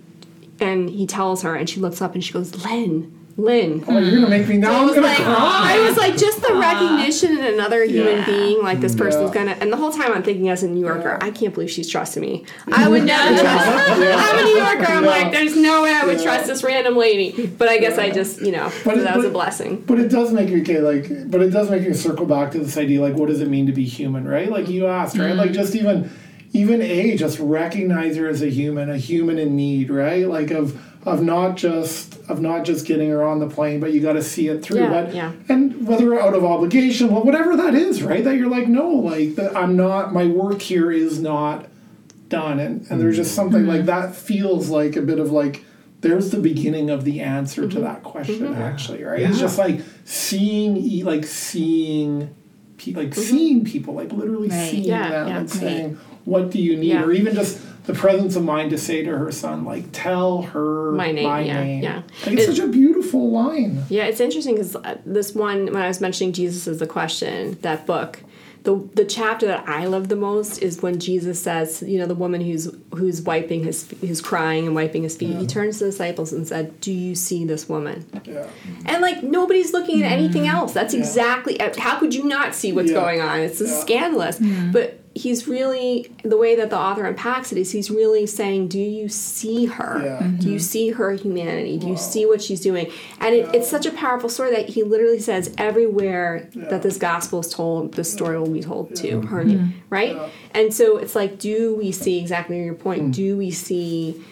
and 0.60 0.90
he 0.90 1.06
tells 1.08 1.44
her, 1.44 1.56
and 1.56 1.70
she 1.70 1.80
looks 1.80 2.02
up 2.02 2.14
and 2.14 2.24
she 2.24 2.34
goes, 2.34 2.66
"Lynn, 2.66 3.19
Lynn." 3.40 3.84
Oh, 3.88 3.98
you're 3.98 4.16
gonna 4.16 4.30
make 4.30 4.48
me 4.48 4.58
now. 4.58 4.74
I 4.74 4.80
I'm 4.80 4.86
was 4.86 4.96
gonna 4.96 5.08
like, 5.08 5.18
cry. 5.18 5.74
I 5.76 5.80
was 5.88 5.98
like, 5.98 6.18
just 6.18 6.42
the 6.42 6.54
recognition 6.54 7.38
in 7.38 7.46
another 7.54 7.84
human 7.84 8.18
Yeah. 8.18 8.26
being, 8.26 8.62
like 8.64 8.80
this 8.82 8.96
person's 8.96 9.30
Yeah. 9.30 9.34
gonna. 9.46 9.58
And 9.60 9.72
the 9.72 9.78
whole 9.78 9.92
time 9.92 10.14
I'm 10.14 10.24
thinking, 10.24 10.50
as 10.50 10.64
a 10.64 10.68
New 10.68 10.82
Yorker, 10.86 11.18
I 11.22 11.32
can't 11.32 11.54
believe 11.54 11.72
she's 11.72 11.90
trusting 11.90 12.22
me. 12.22 12.46
I 12.72 12.88
would 12.88 13.04
never 13.06 13.40
trust. 13.42 13.68
I'm 13.68 14.40
a 14.40 14.44
New 14.44 14.58
Yorker. 14.58 14.92
I'm 14.92 15.04
Yeah. 15.04 15.10
like, 15.10 15.32
there's 15.32 15.56
no 15.56 15.84
way 15.84 15.92
I 15.94 16.06
would 16.06 16.18
Yeah. 16.18 16.24
trust 16.24 16.48
this 16.48 16.64
random 16.64 16.96
lady. 16.98 17.48
But 17.58 17.70
I 17.70 17.78
guess 17.78 17.98
I 17.98 18.10
just, 18.10 18.42
you 18.42 18.52
know, 18.52 18.72
But 18.86 18.98
it- 18.98 19.04
that 19.04 19.16
was 19.18 19.26
a 19.26 19.30
blessing. 19.30 19.84
But 19.88 20.00
it 20.00 20.10
does 20.10 20.32
make 20.32 20.50
me 20.50 20.62
okay, 20.62 20.80
like, 20.80 21.30
but 21.32 21.42
it 21.42 21.50
does 21.50 21.70
make 21.70 21.88
me 21.88 21.94
circle 21.94 22.26
back 22.26 22.52
to 22.52 22.60
this 22.60 22.78
idea, 22.78 23.02
like, 23.02 23.16
what 23.16 23.30
does 23.30 23.42
it 23.42 23.48
mean 23.50 23.66
to 23.68 23.72
be 23.74 23.84
human, 23.86 24.28
right? 24.28 24.50
Like 24.52 24.68
you 24.70 24.88
asked, 24.88 25.18
right? 25.18 25.36
Like 25.36 25.48
mm-hmm. 25.52 25.54
just 25.56 25.76
even, 25.76 26.10
even 26.54 26.82
a 26.82 27.16
just 27.16 27.38
recognize 27.40 28.16
her 28.18 28.28
as 28.28 28.42
a 28.42 28.50
human, 28.50 28.90
a 28.90 28.98
human 28.98 29.38
in 29.38 29.56
need, 29.56 29.90
right? 29.92 30.28
Like 30.28 30.52
of 30.52 30.76
of 31.06 31.24
not 31.24 31.56
just 31.56 32.18
of 32.30 32.42
not 32.42 32.66
just 32.66 32.86
getting 32.86 33.10
her 33.10 33.24
on 33.24 33.40
the 33.40 33.48
plane, 33.48 33.80
but 33.80 33.94
you 33.94 34.02
got 34.02 34.14
to 34.14 34.24
see 34.24 34.48
it 34.48 34.62
through. 34.62 34.82
Yeah, 34.82 34.90
but 34.90 35.16
yeah. 35.16 35.32
and 35.48 35.88
whether 35.88 36.20
out 36.20 36.34
of 36.34 36.44
obligation, 36.44 37.10
well, 37.12 37.24
whatever 37.24 37.56
that 37.56 37.74
is, 37.74 38.04
right? 38.04 38.24
That 38.24 38.36
you're 38.36 38.50
like, 38.50 38.68
no, 38.68 38.90
like 38.90 39.36
that 39.36 39.56
I'm 39.56 39.76
not. 39.76 40.14
My 40.14 40.26
work 40.26 40.62
here 40.62 40.92
is 40.92 41.20
not 41.20 41.68
done, 42.28 42.60
and 42.60 42.86
and 42.90 43.00
there's 43.00 43.16
just 43.16 43.34
something 43.34 43.66
like 43.66 43.80
mm-hmm. 43.80 43.88
that 43.88 44.16
feels 44.16 44.70
like 44.70 44.96
a 44.96 45.02
bit 45.02 45.20
of 45.20 45.32
like. 45.32 45.66
There's 46.02 46.32
the 46.32 46.40
beginning 46.40 46.90
of 46.90 47.04
the 47.04 47.20
answer 47.20 47.64
to 47.64 47.68
mm-hmm. 47.68 47.84
that 47.84 48.04
question, 48.04 48.40
mm-hmm. 48.40 48.62
actually, 48.62 49.04
right? 49.04 49.20
It's 49.20 49.38
just 49.38 49.58
like 49.58 49.82
seeing, 50.06 50.78
e- 50.78 51.04
like 51.04 51.26
seeing, 51.26 52.34
pe- 52.78 52.94
like 52.94 53.14
seeing 53.14 53.66
people, 53.66 53.96
like 53.96 54.14
literally 54.14 54.48
Right. 54.48 54.72
seeing 54.72 54.86
Yeah, 54.86 55.10
them 55.10 55.28
yeah, 55.28 55.38
and 55.40 55.52
right. 55.52 55.60
saying, 55.60 55.98
"What 56.24 56.52
do 56.52 56.62
you 56.62 56.78
need?" 56.78 56.94
Yeah. 56.94 57.04
Or 57.04 57.12
even 57.12 57.36
just 57.36 57.60
the 57.90 57.96
presence 57.96 58.36
of 58.36 58.44
mind 58.44 58.70
to 58.70 58.78
say 58.78 59.02
to 59.04 59.18
her 59.18 59.32
son, 59.32 59.66
like, 59.66 59.86
"Tell 59.92 60.44
her 60.44 60.92
My 60.92 61.12
name, 61.12 61.26
yeah, 61.48 61.64
name." 61.64 61.84
yeah. 61.84 62.02
Like 62.24 62.34
it's 62.38 62.44
It- 62.44 62.56
such 62.56 62.60
a 62.60 62.68
beautiful 62.68 63.32
line. 63.32 63.84
Yeah, 63.90 64.04
it's 64.06 64.20
interesting 64.20 64.56
because 64.56 64.76
uh, 64.76 64.98
this 65.08 65.34
one, 65.34 65.66
when 65.66 65.78
I 65.78 65.88
was 65.88 66.00
mentioning 66.00 66.32
Jesus 66.34 66.68
as 66.68 66.78
the 66.78 66.86
question, 66.86 67.58
that 67.64 67.88
book, 67.88 68.20
the 68.62 68.88
the 68.94 69.06
chapter 69.06 69.48
that 69.48 69.68
I 69.68 69.86
love 69.86 70.08
the 70.08 70.16
most 70.16 70.62
is 70.62 70.84
when 70.84 71.00
Jesus 71.00 71.42
says, 71.42 71.82
you 71.82 71.98
know, 71.98 72.06
the 72.06 72.14
woman 72.14 72.42
who's 72.42 72.70
who's 72.94 73.24
wiping 73.24 73.64
his 73.64 73.90
who's 74.02 74.22
crying 74.22 74.68
and 74.68 74.76
wiping 74.76 75.02
his 75.02 75.18
feet. 75.18 75.36
He 75.38 75.48
turns 75.48 75.80
to 75.80 75.86
the 75.86 75.90
disciples 75.92 76.32
and 76.32 76.48
said, 76.48 76.80
"Do 76.82 76.92
you 76.94 77.16
see 77.16 77.44
this 77.44 77.68
woman?" 77.68 78.06
Yeah. 78.24 78.46
And 78.86 79.02
like 79.02 79.24
nobody's 79.24 79.74
looking 79.74 80.04
at 80.04 80.12
anything 80.12 80.44
mm-hmm. 80.44 80.56
else. 80.58 80.74
That's 80.74 80.94
Yeah. 80.94 81.00
exactly 81.00 81.60
uh, 81.60 81.74
how 81.80 81.98
could 81.98 82.14
you 82.14 82.26
not 82.26 82.54
see 82.54 82.72
what's 82.72 82.92
Yeah. 82.92 83.00
going 83.02 83.20
on? 83.22 83.40
It's 83.40 83.60
Yeah. 83.62 83.80
scandalous. 83.80 84.40
But 84.72 85.00
he's 85.20 85.48
really 85.48 86.12
the 86.24 86.38
way 86.38 86.56
that 86.56 86.70
the 86.70 86.78
author 86.78 87.06
unpacks 87.06 87.52
it 87.52 87.58
is 87.58 87.72
he's 87.72 87.92
really 87.92 88.26
saying, 88.26 88.70
do 88.70 88.80
you 88.80 89.10
see 89.10 89.66
her? 89.66 90.02
Yeah. 90.04 90.20
Mm-hmm. 90.20 90.38
Do 90.38 90.50
you 90.50 90.60
see 90.60 90.92
her 90.92 91.12
humanity? 91.12 91.78
Do 91.78 91.88
you 91.88 91.98
see 91.98 92.26
what 92.26 92.42
she's 92.42 92.62
doing? 92.62 92.92
And 93.20 93.36
it, 93.36 93.54
it's 93.54 93.70
such 93.70 93.86
a 93.86 93.92
powerful 93.92 94.30
story 94.30 94.52
that 94.52 94.70
he 94.70 94.84
literally 94.84 95.20
says 95.20 95.54
everywhere 95.58 96.50
that 96.56 96.82
this 96.84 96.98
gospel 96.98 97.42
is 97.42 97.54
told, 97.54 97.94
this 97.96 98.12
story 98.12 98.40
will 98.40 98.50
be 98.50 98.62
told 98.62 98.96
to 98.98 99.22
her, 99.22 99.44
right? 99.90 100.18
And 100.52 100.74
so 100.74 100.98
it's 100.98 101.16
like, 101.16 101.38
do 101.38 101.76
we 101.76 101.92
see 101.92 102.20
exactly 102.20 102.64
your 102.64 102.74
point? 102.74 103.02
Mm. 103.04 103.14
Do 103.14 103.38
we 103.38 103.52
see? 103.52 104.24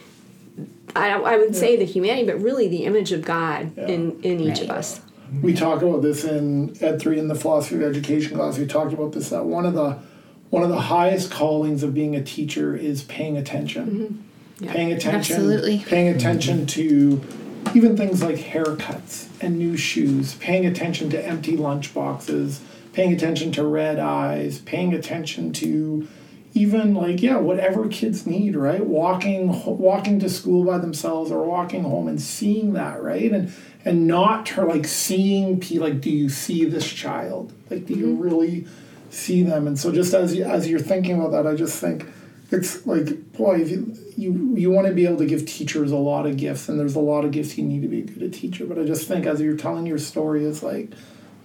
I, 0.95 1.11
I 1.11 1.37
would 1.37 1.55
say 1.55 1.75
the 1.75 1.85
humanity, 1.85 2.25
but 2.25 2.41
really 2.41 2.67
the 2.67 2.85
image 2.85 3.11
of 3.11 3.21
God 3.23 3.77
in 3.77 4.19
in 4.21 4.39
each 4.39 4.61
of 4.61 4.69
us. 4.69 5.01
We 5.43 5.53
talk 5.53 5.81
about 5.81 6.01
this 6.01 6.23
in 6.23 6.75
Ed 6.81 6.99
three 7.01 7.19
in 7.19 7.27
the 7.27 7.35
philosophy 7.35 7.75
of 7.75 7.81
education 7.83 8.37
class. 8.37 8.57
We 8.57 8.65
talked 8.65 8.93
about 8.93 9.11
this 9.11 9.29
that 9.29 9.43
one 9.43 9.65
of 9.65 9.73
the 9.73 9.99
one 10.49 10.63
of 10.63 10.69
the 10.69 10.81
highest 10.81 11.31
callings 11.31 11.83
of 11.83 11.93
being 11.93 12.15
a 12.15 12.23
teacher 12.23 12.75
is 12.75 13.03
paying 13.03 13.37
attention. 13.37 13.85
Mm-hmm. 13.85 14.65
Yeah. 14.65 14.73
Paying 14.73 14.91
attention. 14.93 15.35
Absolutely. 15.35 15.79
Paying 15.79 16.09
attention 16.09 16.65
to 16.67 17.21
even 17.75 17.97
things 17.97 18.23
like 18.23 18.35
haircuts 18.35 19.27
and 19.41 19.57
new 19.57 19.77
shoes. 19.77 20.35
Paying 20.35 20.65
attention 20.65 21.09
to 21.11 21.23
empty 21.23 21.57
lunch 21.57 21.93
boxes. 21.93 22.61
Paying 22.93 23.13
attention 23.13 23.51
to 23.53 23.63
red 23.63 23.99
eyes. 23.99 24.59
Paying 24.59 24.93
attention 24.93 25.53
to 25.53 26.07
even 26.53 26.95
like 26.95 27.21
yeah 27.21 27.37
whatever 27.37 27.87
kids 27.87 28.25
need 28.25 28.55
right 28.55 28.85
walking 28.85 29.47
walking 29.77 30.19
to 30.19 30.29
school 30.29 30.63
by 30.65 30.77
themselves 30.77 31.29
or 31.29 31.45
walking 31.45 31.83
home 31.83 32.07
and 32.07 32.19
seeing 32.21 32.73
that 32.73 33.01
right 33.01 33.31
and 33.31 33.53
and 33.85 34.07
not 34.07 34.49
her 34.49 34.65
like 34.65 34.87
seeing 34.87 35.59
p 35.59 35.77
like 35.77 36.01
do 36.01 36.09
you 36.09 36.29
see 36.29 36.65
this 36.65 36.91
child 36.91 37.53
like 37.69 37.85
do 37.85 37.93
you 37.93 38.07
mm-hmm. 38.07 38.21
really 38.21 38.67
see 39.09 39.43
them 39.43 39.67
and 39.67 39.79
so 39.79 39.91
just 39.91 40.13
as 40.13 40.35
you, 40.35 40.43
as 40.43 40.67
you're 40.67 40.79
thinking 40.79 41.19
about 41.19 41.31
that 41.31 41.47
i 41.47 41.55
just 41.55 41.79
think 41.79 42.05
it's 42.51 42.85
like 42.85 43.33
boy 43.33 43.59
if 43.59 43.69
you 43.69 43.95
you, 44.17 44.55
you 44.55 44.71
want 44.71 44.87
to 44.87 44.93
be 44.93 45.05
able 45.05 45.17
to 45.17 45.27
give 45.27 45.45
teachers 45.45 45.91
a 45.91 45.97
lot 45.97 46.25
of 46.25 46.37
gifts 46.37 46.69
and 46.69 46.79
there's 46.79 46.95
a 46.95 46.99
lot 46.99 47.23
of 47.23 47.31
gifts 47.31 47.57
you 47.57 47.63
need 47.63 47.81
to 47.81 47.87
be 47.87 47.99
a 47.99 48.03
good 48.03 48.33
teacher 48.33 48.65
but 48.65 48.79
i 48.79 48.83
just 48.83 49.07
think 49.07 49.25
as 49.25 49.39
you're 49.39 49.57
telling 49.57 49.85
your 49.85 49.99
story 49.99 50.43
it's 50.43 50.63
like 50.63 50.91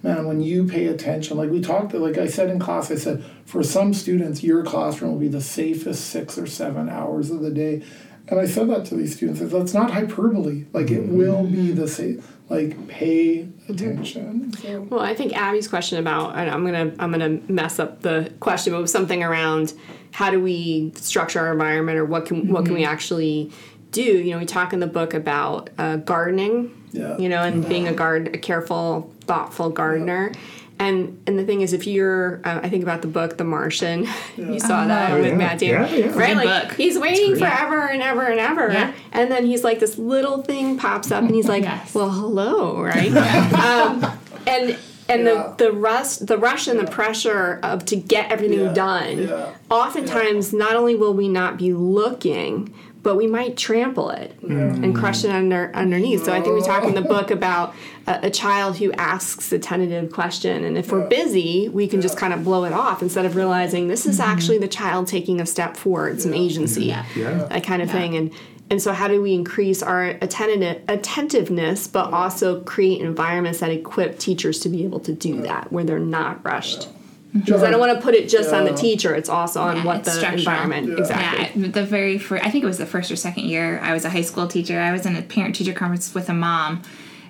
man, 0.03 0.27
when 0.27 0.41
you 0.41 0.65
pay 0.65 0.87
attention, 0.87 1.37
like 1.37 1.49
we 1.49 1.61
talked, 1.61 1.93
like 1.93 2.17
I 2.17 2.27
said 2.27 2.49
in 2.49 2.59
class, 2.59 2.91
I 2.91 2.95
said, 2.95 3.23
for 3.45 3.63
some 3.63 3.93
students, 3.93 4.43
your 4.43 4.63
classroom 4.63 5.13
will 5.13 5.19
be 5.19 5.29
the 5.29 5.41
safest 5.41 6.07
six 6.09 6.37
or 6.37 6.45
seven 6.45 6.89
hours 6.89 7.31
of 7.31 7.39
the 7.39 7.49
day. 7.49 7.83
And 8.29 8.39
I 8.39 8.45
said 8.45 8.69
that 8.69 8.85
to 8.85 8.95
these 8.95 9.15
students. 9.15 9.39
Said, 9.39 9.49
That's 9.49 9.73
not 9.73 9.91
hyperbole. 9.91 10.65
Like 10.71 10.91
it 10.91 11.03
mm-hmm. 11.03 11.17
will 11.17 11.43
be 11.43 11.71
the 11.71 11.87
same. 11.87 12.23
Like 12.49 12.87
pay 12.87 13.47
attention. 13.67 14.53
So, 14.53 14.81
Well, 14.81 15.01
I 15.01 15.13
think 15.13 15.33
Abby's 15.33 15.67
question 15.67 15.97
about 15.97 16.35
and 16.35 16.49
I'm 16.49 16.65
gonna 16.65 16.93
I'm 16.99 17.11
gonna 17.11 17.39
mess 17.47 17.79
up 17.79 18.01
the 18.01 18.33
question, 18.39 18.73
but 18.73 18.79
it 18.79 18.81
was 18.81 18.91
something 18.91 19.23
around 19.23 19.73
how 20.11 20.29
do 20.29 20.39
we 20.39 20.93
structure 20.95 21.39
our 21.39 21.51
environment 21.51 21.97
or 21.97 22.05
what 22.05 22.25
can 22.25 22.51
what 22.51 22.65
can 22.65 22.73
we 22.73 22.81
mm-hmm. 22.81 22.91
actually 22.91 23.51
do? 23.91 24.01
You 24.01 24.31
know, 24.31 24.39
we 24.39 24.45
talk 24.45 24.73
in 24.73 24.79
the 24.79 24.87
book 24.87 25.13
about 25.13 25.69
uh, 25.77 25.97
gardening. 25.97 26.79
Yeah. 26.91 27.17
You 27.17 27.27
know, 27.27 27.41
and 27.41 27.61
mm-hmm. 27.61 27.69
being 27.69 27.87
a 27.87 27.93
guard, 27.93 28.35
a 28.35 28.37
careful, 28.37 29.11
thoughtful 29.21 29.71
gardener. 29.71 30.31
And 30.79 31.21
and 31.27 31.37
the 31.39 31.45
thing 31.45 31.61
is, 31.61 31.71
if 31.71 31.85
you're, 31.87 32.41
uh, 32.43 32.59
I 32.63 32.69
think 32.69 32.83
about 32.83 33.01
the 33.01 33.07
book 33.07 33.37
The 33.37 33.43
Martian. 33.43 34.07
you 34.37 34.59
saw 34.59 34.85
that 34.87 35.13
with 35.13 35.25
yeah. 35.27 35.35
Matt 35.35 35.59
Damon, 35.59 35.89
Yeah, 35.89 35.95
yeah. 36.07 36.17
right? 36.19 36.35
Like 36.35 36.69
book. 36.69 36.77
he's 36.77 36.97
waiting 36.97 37.35
forever 37.37 37.87
and 37.87 38.01
ever 38.01 38.23
and 38.23 38.39
ever, 38.39 38.71
Yeah. 38.71 38.91
and 39.11 39.31
then 39.31 39.45
he's 39.45 39.63
like 39.63 39.79
this 39.79 39.97
little 39.97 40.41
thing 40.41 40.77
pops 40.77 41.11
up, 41.11 41.23
and 41.23 41.33
he's 41.33 41.47
like, 41.47 41.63
Yes. 41.73 41.93
"Well, 41.93 42.09
hello," 42.09 42.81
right? 42.81 43.11
um, 43.53 44.05
and 44.47 44.77
and 45.09 45.23
Yeah. 45.23 45.53
the 45.57 45.65
the 45.65 45.71
rush 45.71 46.15
the 46.17 46.37
rush 46.37 46.67
and 46.67 46.79
the 46.79 46.89
pressure 46.89 47.59
of 47.63 47.85
to 47.85 47.95
get 47.95 48.31
everything 48.31 48.59
Yeah. 48.59 48.73
done 48.73 49.17
Yeah. 49.27 49.45
oftentimes 49.69 50.53
not 50.53 50.75
only 50.75 50.95
will 50.95 51.13
we 51.13 51.27
not 51.27 51.57
be 51.57 51.73
looking 51.73 52.73
but 53.03 53.17
we 53.17 53.27
might 53.27 53.57
trample 53.57 54.11
it 54.11 54.33
and 54.41 54.95
crush 54.95 55.25
it 55.25 55.29
under 55.29 55.71
underneath. 55.73 56.23
So 56.23 56.31
i 56.31 56.39
think 56.39 56.55
we 56.55 56.61
talk 56.61 56.85
in 56.85 56.95
the 56.95 57.01
book 57.01 57.31
about 57.31 57.75
a, 58.07 58.27
a 58.27 58.29
child 58.29 58.77
who 58.77 58.93
asks 58.93 59.51
a 59.51 59.59
tentative 59.59 60.09
question 60.09 60.63
and 60.63 60.77
if 60.77 60.89
we're 60.89 61.05
busy 61.09 61.67
we 61.67 61.85
can 61.85 61.99
just 61.99 62.17
kind 62.17 62.31
of 62.33 62.45
blow 62.45 62.63
it 62.63 62.71
off 62.71 63.01
instead 63.01 63.25
of 63.25 63.35
realizing 63.35 63.89
this 63.89 64.05
is 64.05 64.19
mm-hmm. 64.19 64.31
actually 64.31 64.57
the 64.57 64.69
child 64.69 65.07
taking 65.07 65.41
a 65.41 65.45
step 65.45 65.75
forward 65.75 66.21
some 66.21 66.33
agency 66.33 66.85
Yeah. 66.85 67.03
Yeah. 67.15 67.33
that 67.49 67.63
kind 67.65 67.81
of 67.81 67.91
thing. 67.91 68.15
And 68.15 68.31
and 68.73 68.81
so 68.81 68.91
how 68.91 69.07
do 69.07 69.21
we 69.21 69.35
increase 69.35 69.83
our 69.83 70.03
attentive, 70.19 70.81
attentiveness 70.87 71.85
but 71.87 72.11
also 72.11 72.59
create 72.61 73.01
environments 73.01 73.59
that 73.59 73.69
equip 73.69 74.17
teachers 74.17 74.59
to 74.61 74.67
be 74.67 74.83
able 74.83 74.99
to 74.99 75.13
do 75.13 75.43
that 75.43 75.71
where 75.71 75.83
they're 75.83 75.99
not 75.99 76.43
rushed 76.43 76.89
because 77.35 77.61
i 77.61 77.69
don't 77.69 77.79
want 77.79 77.95
to 77.95 78.01
put 78.03 78.15
it 78.15 78.27
just 78.27 78.51
on 78.51 78.65
the 78.65 78.73
teacher 78.73 79.13
it's 79.13 79.29
also 79.29 79.61
on 79.61 79.77
Yeah, 79.77 79.85
what 79.85 80.03
the 80.03 80.09
structural. 80.11 80.39
environment 80.39 80.87
Yeah. 80.87 80.97
exactly 80.97 81.61
Yeah, 81.61 81.67
the 81.69 81.85
very 81.85 82.17
first, 82.17 82.43
I 82.43 82.49
think 82.49 82.63
it 82.63 82.67
was 82.67 82.79
the 82.79 82.87
first 82.87 83.11
or 83.11 83.15
second 83.15 83.45
year 83.45 83.79
I 83.83 83.93
was 83.93 84.05
a 84.05 84.09
high 84.09 84.21
school 84.21 84.47
teacher. 84.47 84.79
I 84.79 84.91
was 84.91 85.05
in 85.05 85.15
a 85.15 85.21
parent 85.21 85.53
teacher 85.55 85.73
conference 85.73 86.15
with 86.15 86.29
a 86.29 86.33
mom, 86.33 86.81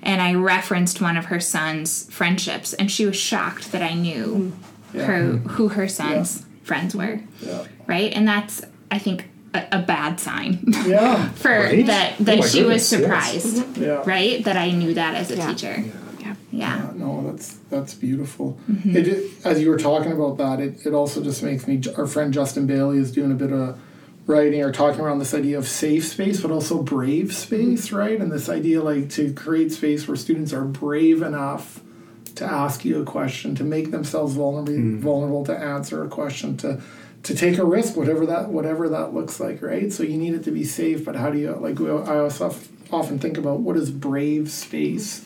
and 0.02 0.22
I 0.22 0.34
referenced 0.36 1.02
one 1.02 1.18
of 1.18 1.26
her 1.26 1.40
son's 1.40 2.10
friendships, 2.12 2.74
and 2.74 2.90
she 2.92 3.06
was 3.06 3.16
shocked 3.18 3.72
that 3.74 3.82
I 3.82 3.94
knew 3.94 4.54
mm. 4.94 5.06
her 5.06 5.38
who 5.56 5.70
her 5.70 5.88
son's 5.88 6.46
friends 6.64 6.96
were. 6.96 7.20
yeah. 7.42 7.66
Right, 7.88 8.14
and 8.14 8.26
that's 8.28 8.62
I 8.92 9.00
think 9.00 9.30
a, 9.54 9.68
a 9.74 9.80
bad 9.82 10.20
sign 10.20 10.64
Yeah. 10.86 11.30
for 11.36 11.50
Right? 11.50 11.86
that 11.86 12.14
Oh 12.20 12.24
that 12.26 12.40
my 12.40 12.46
she 12.48 12.64
was 12.64 12.90
goodness, 12.90 12.92
yes. 12.92 13.44
surprised. 13.44 13.78
Yeah. 13.78 14.04
Right, 14.06 14.44
that 14.46 14.58
I 14.58 14.72
knew 14.72 14.94
that 14.94 15.16
as 15.16 15.32
a 15.32 15.36
Yeah. 15.38 15.48
teacher. 15.48 15.84
yeah 16.20 16.36
Yeah. 16.52 16.92
No, 16.96 17.24
that's 17.30 17.58
that's 17.70 17.94
beautiful. 17.94 18.58
Mm-hmm. 18.70 18.98
It 18.98 19.04
ju- 19.04 19.30
as 19.44 19.62
you 19.62 19.70
were 19.70 19.78
talking 19.80 20.12
about 20.12 20.38
that, 20.38 20.60
it, 20.60 20.86
it 20.86 20.94
also 20.94 21.24
just 21.24 21.44
makes 21.44 21.68
me. 21.68 21.82
Our 21.98 22.08
friend 22.08 22.34
Justin 22.34 22.66
Bailey 22.68 22.98
is 23.00 23.12
doing 23.12 23.32
a 23.32 23.36
bit 23.36 23.52
of 23.52 23.78
writing 24.26 24.62
or 24.64 24.72
talking 24.72 25.02
around 25.02 25.20
this 25.20 25.34
idea 25.34 25.58
of 25.58 25.68
safe 25.68 26.08
space, 26.08 26.40
but 26.42 26.50
also 26.52 26.82
brave 26.82 27.34
space, 27.36 27.88
mm-hmm. 27.88 27.96
right? 27.98 28.20
And 28.22 28.32
this 28.32 28.48
idea 28.50 28.82
like 28.82 29.10
to 29.12 29.34
create 29.34 29.72
space 29.74 30.08
where 30.08 30.16
students 30.16 30.54
are 30.54 30.64
brave 30.64 31.22
enough 31.22 31.82
to 32.36 32.46
ask 32.46 32.86
you 32.86 33.02
a 33.02 33.06
question, 33.06 33.54
to 33.56 33.64
make 33.64 33.92
themselves 33.92 34.34
vulnerable, 34.36 34.72
mm-hmm. 34.74 35.00
vulnerable 35.00 35.46
to 35.46 35.56
answer 35.58 36.04
a 36.04 36.08
question, 36.08 36.56
to 36.58 36.82
to 37.24 37.36
take 37.36 37.58
a 37.58 37.66
risk, 37.66 37.96
whatever 37.96 38.26
that 38.26 38.50
whatever 38.50 38.90
that 38.90 39.14
looks 39.14 39.40
like, 39.40 39.62
right? 39.62 39.92
So 39.92 40.04
you 40.04 40.18
need 40.18 40.34
it 40.34 40.44
to 40.44 40.52
be 40.52 40.64
safe, 40.64 41.06
but 41.06 41.16
how 41.16 41.30
do 41.30 41.38
you 41.38 41.52
like? 41.54 41.80
we- 41.80 41.90
I 41.90 42.20
also 42.20 42.54
often 42.92 43.20
think 43.20 43.38
about 43.38 43.60
what 43.60 43.76
does 43.76 43.92
brave 43.92 44.52
space 44.52 45.26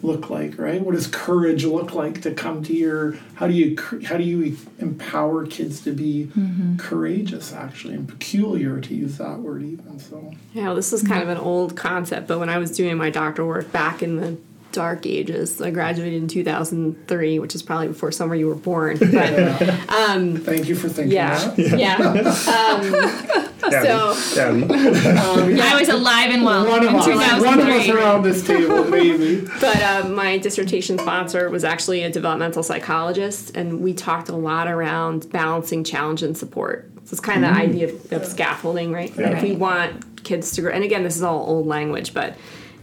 look 0.00 0.30
like, 0.30 0.56
right? 0.58 0.80
What 0.80 0.94
does 0.94 1.08
courage 1.08 1.64
look 1.64 1.92
like 1.92 2.22
to 2.22 2.32
come 2.32 2.62
to 2.64 2.74
your? 2.74 3.16
How 3.34 3.46
do 3.46 3.54
you 3.54 3.76
how 4.04 4.16
do 4.16 4.24
you 4.24 4.56
empower 4.78 5.46
kids 5.46 5.80
to 5.82 5.92
be 5.92 6.30
mm-hmm. 6.36 6.76
courageous, 6.76 7.52
actually, 7.52 7.94
and 7.94 8.06
peculiar 8.06 8.80
to 8.80 8.94
use 8.94 9.16
that 9.18 9.40
word 9.40 9.62
even? 9.62 9.98
So 9.98 10.34
yeah 10.52 10.64
well, 10.64 10.74
this 10.74 10.92
is 10.92 11.02
kind 11.02 11.22
of 11.22 11.28
an 11.28 11.38
old 11.38 11.76
concept 11.76 12.26
but 12.26 12.38
when 12.38 12.48
i 12.48 12.58
was 12.58 12.70
doing 12.70 12.96
my 12.96 13.10
doctoral 13.10 13.48
work 13.48 13.70
back 13.72 14.02
in 14.02 14.16
the 14.16 14.36
dark 14.72 15.06
ages 15.06 15.60
i 15.60 15.70
graduated 15.70 16.22
in 16.22 16.28
2003 16.28 17.38
which 17.38 17.54
is 17.54 17.62
probably 17.62 17.88
before 17.88 18.12
summer 18.12 18.34
you 18.34 18.46
were 18.46 18.54
born 18.54 18.98
but 19.12 19.62
um, 19.88 20.36
thank 20.36 20.68
you 20.68 20.74
for 20.74 20.88
thinking 20.88 21.14
yeah 21.14 21.38
that. 21.50 21.78
yeah 21.78 21.96
um, 23.34 23.48
Abby, 23.64 23.86
So- 23.86 24.40
Abby. 24.40 24.62
Um, 24.62 25.60
I 25.60 25.76
was 25.78 25.88
alive 25.88 26.30
and 26.30 26.44
well 26.44 26.66
One 26.66 26.86
of 26.86 26.90
in 26.90 26.96
us, 26.96 27.42
one 27.42 27.60
of 27.60 27.66
us 27.66 27.88
around 27.88 28.22
this 28.22 28.46
table, 28.46 28.84
maybe. 28.84 29.46
But 29.60 29.82
uh, 29.82 30.08
my 30.08 30.38
dissertation 30.38 30.98
sponsor 30.98 31.50
was 31.50 31.64
actually 31.64 32.02
a 32.02 32.10
developmental 32.10 32.62
psychologist, 32.62 33.56
and 33.56 33.80
we 33.80 33.92
talked 33.92 34.28
a 34.28 34.36
lot 34.36 34.68
around 34.68 35.30
balancing 35.30 35.84
challenge 35.84 36.22
and 36.22 36.36
support. 36.36 36.90
So 37.04 37.14
it's 37.14 37.20
kind 37.20 37.44
of 37.44 37.52
mm. 37.52 37.54
the 37.54 37.60
idea 37.60 37.88
of, 37.88 38.12
of 38.12 38.26
scaffolding, 38.26 38.92
right? 38.92 39.14
That 39.16 39.32
if 39.34 39.42
we 39.42 39.56
want 39.56 40.24
kids 40.24 40.52
to 40.52 40.62
grow, 40.62 40.72
and 40.72 40.84
again, 40.84 41.02
this 41.02 41.16
is 41.16 41.22
all 41.22 41.40
old 41.48 41.66
language, 41.66 42.14
but 42.14 42.36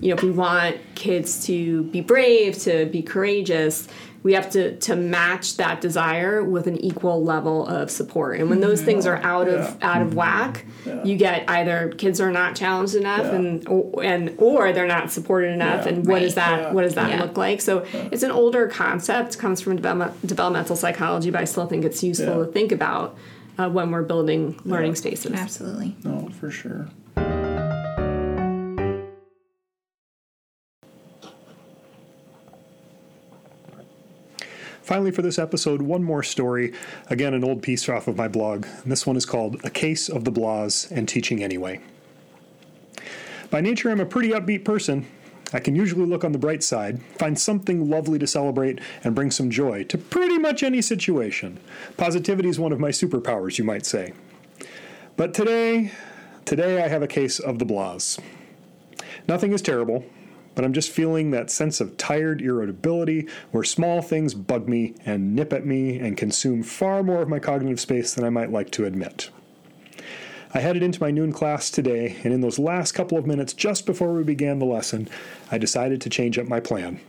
you 0.06 0.12
know, 0.12 0.18
if 0.18 0.24
we 0.24 0.30
want 0.30 0.78
kids 0.94 1.46
to 1.48 1.82
be 1.86 2.00
brave, 2.00 2.56
to 2.60 2.86
be 2.86 3.02
courageous, 3.02 3.88
we 4.22 4.34
have 4.34 4.52
to 4.52 4.76
to 4.78 4.96
match 4.96 5.58
that 5.58 5.82
desire 5.82 6.44
with 6.44 6.68
an 6.68 6.78
equal 6.78 7.24
level 7.24 7.66
of 7.66 7.90
support. 7.90 8.40
And 8.40 8.48
when 8.52 8.60
those 8.60 8.84
things 8.84 9.08
are 9.08 9.18
out 9.18 9.48
of 9.48 9.82
out 9.82 10.04
of 10.04 10.14
whack, 10.14 10.66
you 11.04 11.18
get 11.18 11.50
either 11.50 11.90
kids 11.98 12.22
are 12.22 12.32
not 12.32 12.56
challenged 12.56 12.94
enough, 12.94 13.22
Yeah. 13.24 13.34
and 13.36 13.68
or, 13.68 14.04
and 14.04 14.34
or 14.38 14.72
they're 14.74 14.86
not 14.88 15.12
supported 15.12 15.52
enough. 15.54 15.86
Yeah. 15.86 15.94
and 15.94 16.06
what 16.08 16.20
does 16.20 16.36
Right. 16.36 16.46
that 16.46 16.62
Yeah. 16.62 16.72
what 16.74 16.84
does 16.84 16.94
that 16.96 17.10
Yeah. 17.10 17.24
look 17.24 17.36
like? 17.38 17.62
So 17.62 17.84
it's 18.12 18.24
an 18.24 18.32
older 18.32 18.68
concept, 18.68 19.40
comes 19.40 19.60
from 19.60 19.76
development, 19.76 20.26
developmental 20.26 20.76
psychology, 20.76 21.32
but 21.32 21.42
I 21.42 21.46
still 21.46 21.66
think 21.66 21.84
it's 21.84 22.04
useful 22.04 22.38
Yeah. 22.40 22.46
to 22.46 22.52
think 22.52 22.72
about 22.72 23.16
uh, 23.58 23.70
when 23.70 23.90
we're 23.90 24.04
building 24.04 24.60
learning 24.66 24.94
spaces. 24.96 25.32
Absolutely. 25.34 25.96
No, 26.04 26.30
for 26.40 26.52
sure. 26.52 26.90
Finally, 34.86 35.10
for 35.10 35.24
this 35.24 35.40
episode, 35.40 35.82
one 35.82 36.04
more 36.04 36.22
story. 36.22 36.72
Again, 37.10 37.34
an 37.34 37.44
old 37.44 37.64
piece 37.64 37.90
off 37.90 38.08
of 38.08 38.18
my 38.18 38.28
blog. 38.28 38.68
This 38.86 39.08
one 39.08 39.16
is 39.16 39.26
called 39.26 39.60
A 39.64 39.70
Case 39.72 40.10
of 40.10 40.26
the 40.26 40.32
Blahs 40.32 40.92
and 40.92 41.10
Teaching 41.10 41.44
Anyway. 41.44 41.80
By 43.50 43.62
nature, 43.62 43.90
I'm 43.90 44.00
a 44.00 44.06
pretty 44.06 44.30
upbeat 44.30 44.64
person. 44.64 45.08
I 45.52 45.60
can 45.60 45.76
usually 45.76 46.06
look 46.06 46.24
on 46.24 46.34
the 46.34 46.38
bright 46.38 46.62
side, 46.62 47.02
find 47.18 47.40
something 47.40 47.90
lovely 47.90 48.20
to 48.20 48.28
celebrate, 48.28 48.80
and 49.04 49.16
bring 49.16 49.32
some 49.32 49.50
joy 49.50 49.86
to 49.86 49.98
pretty 49.98 50.38
much 50.38 50.62
any 50.62 50.84
situation. 50.84 51.60
Positivity 51.98 52.50
is 52.50 52.60
one 52.60 52.72
of 52.72 52.80
my 52.80 52.90
superpowers, 52.90 53.58
you 53.58 53.64
might 53.64 53.88
say. 53.88 54.14
But 55.18 55.34
today, 55.34 55.94
today 56.46 56.84
I 56.84 56.90
have 56.90 57.02
a 57.02 57.08
case 57.08 57.40
of 57.40 57.58
the 57.58 57.66
blahs. 57.66 58.20
Nothing 59.28 59.52
is 59.52 59.64
terrible, 59.64 60.06
but 60.56 60.66
I'm 60.66 60.74
just 60.74 60.90
feeling 60.90 61.32
that 61.32 61.52
sense 61.52 61.80
of 61.82 61.98
tired 61.98 62.42
irritability 62.42 63.28
where 63.52 63.64
small 63.64 64.02
things 64.02 64.34
bug 64.34 64.68
me 64.68 64.96
and 65.06 65.36
nip 65.36 65.54
at 65.54 65.66
me 65.66 66.00
and 66.00 66.18
consume 66.18 66.64
far 66.64 67.04
more 67.04 67.22
of 67.22 67.30
my 67.30 67.40
cognitive 67.40 67.80
space 67.80 68.14
than 68.14 68.24
I 68.24 68.30
might 68.30 68.52
like 68.52 68.72
to 68.72 68.86
admit. 68.86 69.30
I 70.54 70.60
headed 70.60 70.84
into 70.84 71.02
my 71.02 71.12
noon 71.12 71.34
class 71.34 71.70
today, 71.70 72.16
and 72.24 72.34
in 72.34 72.40
those 72.40 72.58
last 72.58 72.94
couple 72.94 73.18
of 73.18 73.28
minutes 73.28 73.52
just 73.52 73.86
before 73.86 74.14
we 74.14 74.24
began 74.24 74.60
the 74.60 74.66
lesson, 74.66 75.10
I 75.52 75.58
decided 75.58 76.00
to 76.02 76.10
change 76.10 76.40
up 76.40 76.48
my 76.48 76.62
plan. 76.62 77.02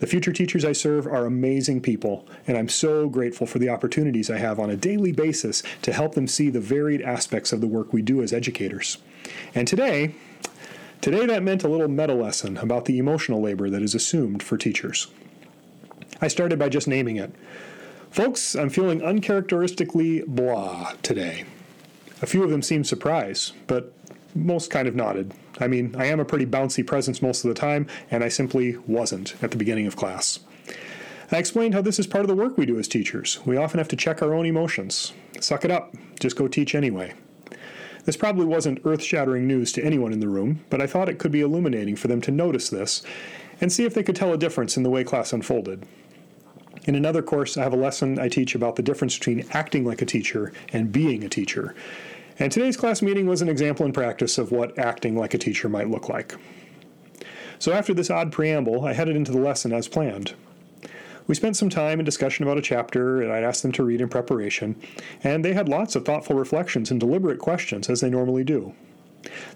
The 0.00 0.06
future 0.06 0.32
teachers 0.32 0.64
I 0.64 0.72
serve 0.72 1.06
are 1.06 1.26
amazing 1.26 1.80
people, 1.80 2.26
and 2.46 2.56
I'm 2.56 2.68
so 2.68 3.08
grateful 3.08 3.46
for 3.46 3.58
the 3.58 3.70
opportunities 3.70 4.30
I 4.30 4.38
have 4.38 4.60
on 4.60 4.70
a 4.70 4.76
daily 4.76 5.12
basis 5.12 5.62
to 5.82 5.92
help 5.92 6.14
them 6.14 6.28
see 6.28 6.50
the 6.50 6.60
varied 6.60 7.02
aspects 7.02 7.52
of 7.52 7.60
the 7.60 7.66
work 7.66 7.92
we 7.92 8.02
do 8.02 8.22
as 8.22 8.32
educators. 8.32 8.98
And 9.54 9.66
today, 9.66 10.14
today 11.00 11.26
that 11.26 11.42
meant 11.42 11.64
a 11.64 11.68
little 11.68 11.88
meta 11.88 12.14
lesson 12.14 12.56
about 12.56 12.84
the 12.84 12.98
emotional 12.98 13.40
labor 13.40 13.70
that 13.70 13.82
is 13.82 13.94
assumed 13.94 14.42
for 14.42 14.56
teachers. 14.56 15.08
I 16.20 16.28
started 16.28 16.58
by 16.58 16.68
just 16.68 16.88
naming 16.88 17.16
it. 17.16 17.32
Folks, 18.10 18.54
I'm 18.54 18.70
feeling 18.70 19.02
uncharacteristically 19.02 20.22
blah 20.26 20.92
today. 21.02 21.44
A 22.22 22.26
few 22.26 22.42
of 22.42 22.50
them 22.50 22.62
seemed 22.62 22.86
surprised, 22.86 23.52
but 23.66 23.92
most 24.34 24.70
kind 24.70 24.88
of 24.88 24.94
nodded. 24.94 25.32
I 25.60 25.68
mean, 25.68 25.94
I 25.96 26.06
am 26.06 26.20
a 26.20 26.24
pretty 26.24 26.46
bouncy 26.46 26.86
presence 26.86 27.22
most 27.22 27.44
of 27.44 27.48
the 27.48 27.54
time, 27.54 27.86
and 28.10 28.24
I 28.24 28.28
simply 28.28 28.76
wasn't 28.86 29.34
at 29.42 29.50
the 29.50 29.56
beginning 29.56 29.86
of 29.86 29.96
class. 29.96 30.40
I 31.30 31.36
explained 31.36 31.74
how 31.74 31.82
this 31.82 31.98
is 31.98 32.06
part 32.06 32.22
of 32.24 32.28
the 32.28 32.34
work 32.34 32.56
we 32.56 32.66
do 32.66 32.78
as 32.78 32.88
teachers. 32.88 33.38
We 33.44 33.56
often 33.56 33.78
have 33.78 33.88
to 33.88 33.96
check 33.96 34.22
our 34.22 34.34
own 34.34 34.46
emotions. 34.46 35.12
Suck 35.40 35.64
it 35.64 35.70
up, 35.70 35.94
just 36.18 36.36
go 36.36 36.48
teach 36.48 36.74
anyway. 36.74 37.12
This 38.08 38.16
probably 38.16 38.46
wasn't 38.46 38.80
earth 38.86 39.02
shattering 39.02 39.46
news 39.46 39.70
to 39.72 39.84
anyone 39.84 40.14
in 40.14 40.20
the 40.20 40.30
room, 40.30 40.64
but 40.70 40.80
I 40.80 40.86
thought 40.86 41.10
it 41.10 41.18
could 41.18 41.30
be 41.30 41.42
illuminating 41.42 41.94
for 41.94 42.08
them 42.08 42.22
to 42.22 42.30
notice 42.30 42.70
this 42.70 43.02
and 43.60 43.70
see 43.70 43.84
if 43.84 43.92
they 43.92 44.02
could 44.02 44.16
tell 44.16 44.32
a 44.32 44.38
difference 44.38 44.78
in 44.78 44.82
the 44.82 44.88
way 44.88 45.04
class 45.04 45.34
unfolded. 45.34 45.84
In 46.84 46.94
another 46.94 47.20
course, 47.20 47.58
I 47.58 47.64
have 47.64 47.74
a 47.74 47.76
lesson 47.76 48.18
I 48.18 48.30
teach 48.30 48.54
about 48.54 48.76
the 48.76 48.82
difference 48.82 49.18
between 49.18 49.44
acting 49.50 49.84
like 49.84 50.00
a 50.00 50.06
teacher 50.06 50.54
and 50.72 50.90
being 50.90 51.22
a 51.22 51.28
teacher. 51.28 51.74
And 52.38 52.50
today's 52.50 52.78
class 52.78 53.02
meeting 53.02 53.26
was 53.26 53.42
an 53.42 53.50
example 53.50 53.84
in 53.84 53.92
practice 53.92 54.38
of 54.38 54.52
what 54.52 54.78
acting 54.78 55.14
like 55.14 55.34
a 55.34 55.38
teacher 55.38 55.68
might 55.68 55.90
look 55.90 56.08
like. 56.08 56.34
So 57.58 57.72
after 57.72 57.92
this 57.92 58.08
odd 58.08 58.32
preamble, 58.32 58.86
I 58.86 58.94
headed 58.94 59.16
into 59.16 59.32
the 59.32 59.38
lesson 59.38 59.70
as 59.70 59.86
planned. 59.86 60.32
We 61.28 61.34
spent 61.34 61.58
some 61.58 61.68
time 61.68 61.98
in 61.98 62.06
discussion 62.06 62.42
about 62.42 62.56
a 62.56 62.62
chapter 62.62 63.20
and 63.20 63.30
I'd 63.30 63.44
asked 63.44 63.62
them 63.62 63.72
to 63.72 63.84
read 63.84 64.00
in 64.00 64.08
preparation, 64.08 64.74
and 65.22 65.44
they 65.44 65.52
had 65.52 65.68
lots 65.68 65.94
of 65.94 66.04
thoughtful 66.04 66.34
reflections 66.34 66.90
and 66.90 66.98
deliberate 66.98 67.38
questions, 67.38 67.90
as 67.90 68.00
they 68.00 68.08
normally 68.08 68.44
do. 68.44 68.74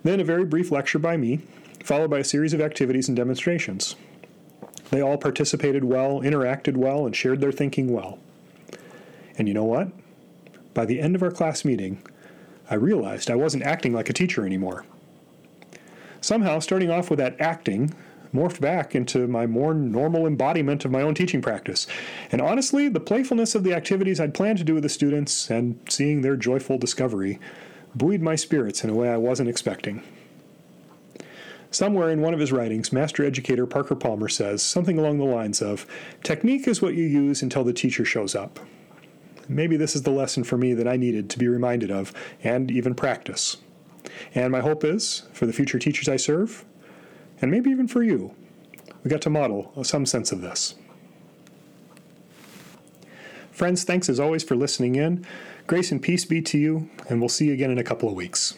Then 0.02 0.20
a 0.20 0.24
very 0.24 0.44
brief 0.44 0.70
lecture 0.70 0.98
by 0.98 1.16
me, 1.16 1.40
followed 1.82 2.10
by 2.10 2.18
a 2.18 2.24
series 2.24 2.52
of 2.52 2.60
activities 2.60 3.08
and 3.08 3.16
demonstrations. 3.16 3.96
They 4.90 5.00
all 5.00 5.16
participated 5.16 5.84
well, 5.84 6.20
interacted 6.20 6.76
well, 6.76 7.06
and 7.06 7.16
shared 7.16 7.40
their 7.40 7.52
thinking 7.52 7.90
well. 7.90 8.18
And 9.38 9.48
you 9.48 9.54
know 9.54 9.64
what? 9.64 9.88
By 10.74 10.84
the 10.84 11.00
end 11.00 11.16
of 11.16 11.22
our 11.22 11.30
class 11.30 11.64
meeting, 11.64 12.02
I 12.68 12.74
realized 12.74 13.30
I 13.30 13.34
wasn't 13.34 13.62
acting 13.62 13.94
like 13.94 14.10
a 14.10 14.14
teacher 14.14 14.44
anymore. 14.44 14.84
Somehow, 16.20 16.58
starting 16.58 16.90
off 16.90 17.08
with 17.08 17.18
that 17.18 17.40
acting 17.40 17.94
morphed 18.34 18.60
back 18.60 18.94
into 18.94 19.26
my 19.26 19.46
more 19.46 19.74
normal 19.74 20.26
embodiment 20.26 20.84
of 20.84 20.90
my 20.90 21.02
own 21.02 21.14
teaching 21.14 21.42
practice. 21.42 21.86
And 22.30 22.40
honestly, 22.40 22.88
the 22.88 23.00
playfulness 23.00 23.54
of 23.54 23.64
the 23.64 23.74
activities 23.74 24.20
I'd 24.20 24.34
planned 24.34 24.58
to 24.58 24.64
do 24.64 24.74
with 24.74 24.82
the 24.82 24.88
students 24.88 25.50
and 25.50 25.78
seeing 25.88 26.22
their 26.22 26.36
joyful 26.36 26.78
discovery 26.78 27.38
buoyed 27.94 28.22
my 28.22 28.36
spirits 28.36 28.84
in 28.84 28.90
a 28.90 28.94
way 28.94 29.10
I 29.10 29.18
wasn't 29.18 29.48
expecting. 29.48 30.02
Somewhere 31.70 32.10
in 32.10 32.20
one 32.20 32.34
of 32.34 32.40
his 32.40 32.52
writings, 32.52 32.92
master 32.92 33.24
educator 33.24 33.66
Parker 33.66 33.94
Palmer 33.94 34.28
says 34.28 34.62
something 34.62 34.98
along 34.98 35.18
the 35.18 35.24
lines 35.24 35.62
of 35.62 35.86
Technique 36.22 36.68
is 36.68 36.82
what 36.82 36.94
you 36.94 37.04
use 37.04 37.40
until 37.40 37.64
the 37.64 37.72
teacher 37.72 38.04
shows 38.04 38.34
up. 38.34 38.60
Maybe 39.48 39.76
this 39.76 39.96
is 39.96 40.02
the 40.02 40.10
lesson 40.10 40.44
for 40.44 40.56
me 40.56 40.74
that 40.74 40.86
I 40.86 40.96
needed 40.96 41.30
to 41.30 41.38
be 41.38 41.48
reminded 41.48 41.90
of 41.90 42.12
and 42.44 42.70
even 42.70 42.94
practice. 42.94 43.56
And 44.34 44.52
my 44.52 44.60
hope 44.60 44.84
is, 44.84 45.22
for 45.32 45.46
the 45.46 45.52
future 45.52 45.78
teachers 45.78 46.08
I 46.08 46.16
serve, 46.16 46.64
and 47.42 47.50
maybe 47.50 47.70
even 47.70 47.88
for 47.88 48.02
you, 48.02 48.34
we 49.04 49.10
got 49.10 49.20
to 49.22 49.30
model 49.30 49.72
some 49.84 50.06
sense 50.06 50.32
of 50.32 50.40
this. 50.40 50.76
Friends, 53.50 53.84
thanks 53.84 54.08
as 54.08 54.18
always 54.18 54.42
for 54.42 54.56
listening 54.56 54.94
in. 54.94 55.26
Grace 55.66 55.92
and 55.92 56.00
peace 56.00 56.24
be 56.24 56.40
to 56.40 56.58
you, 56.58 56.88
and 57.08 57.20
we'll 57.20 57.28
see 57.28 57.46
you 57.46 57.52
again 57.52 57.70
in 57.70 57.78
a 57.78 57.84
couple 57.84 58.08
of 58.08 58.14
weeks. 58.14 58.56